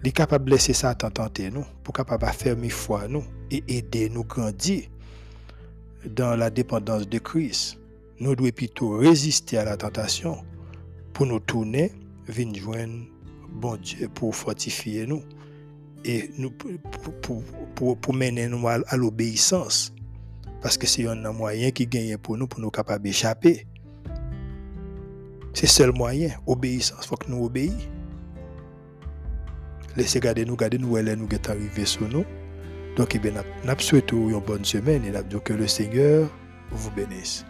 est 0.08 0.12
capable 0.12 0.46
de 0.46 0.52
laisser 0.52 0.74
Satan 0.74 1.12
tenter 1.12 1.52
nous 1.52 1.66
pour 1.84 1.94
capable 1.94 2.26
faire 2.26 2.34
fermer 2.34 2.70
foi 2.70 3.08
nous 3.08 3.24
et 3.52 3.64
aider 3.68 4.10
nous 4.10 4.24
grandir 4.24 4.86
dans 6.04 6.36
la 6.36 6.50
dépendance 6.50 7.08
de 7.08 7.20
Christ. 7.20 7.78
Nous 8.20 8.36
devons 8.36 8.50
plutôt 8.50 8.98
résister 8.98 9.60
à 9.60 9.66
la 9.66 9.78
tentation 9.78 10.44
pour 11.14 11.28
nous 11.28 11.40
tourner 11.40 11.92
venir 12.28 12.64
joindre 12.64 13.06
bon 13.52 13.78
Dieu 13.78 14.10
pour 14.10 14.36
fortifier 14.36 15.06
nous 15.06 15.22
et 16.06 16.32
nous, 16.38 16.52
pour, 16.52 17.44
pour, 17.76 17.98
pour, 17.98 18.14
mener 18.14 18.48
nous 18.48 18.68
à, 18.68 18.96
l'obéissance. 18.96 19.94
Parce 20.62 20.78
que 20.78 20.88
c'est 20.88 21.08
un 21.08 21.32
moyen 21.32 21.72
qui 21.72 21.88
gagne 21.88 22.18
pour 22.18 22.38
nous, 22.38 22.48
pour 22.48 22.60
nous 22.60 22.70
capables 22.70 23.04
d'échapper. 23.04 23.66
C'est 25.54 25.64
le 25.64 25.72
seul 25.72 25.92
moyen, 25.94 26.32
obéissance. 26.46 27.06
Il 27.06 27.08
faut 27.08 27.16
que 27.16 27.30
nous 27.30 27.46
obéissions. 27.46 27.90
Laissez 29.96 30.20
garder 30.20 30.46
nous, 30.46 30.56
garder 30.56 30.78
nous, 30.78 30.98
elle 30.98 31.14
nous 31.16 31.28
est 31.32 31.50
arrivé 31.50 31.86
sur 31.86 32.08
nous. 32.08 32.26
Donc, 32.96 33.16
eh 33.16 33.20
bien, 33.20 33.34
nous 33.66 33.80
souhaitons 33.80 34.30
une 34.30 34.40
bonne 34.40 34.66
semaine 34.66 35.04
et 35.06 35.40
que 35.40 35.54
le 35.54 35.68
Seigneur 35.68 36.30
vous 36.72 36.92
bénisse. 36.92 37.46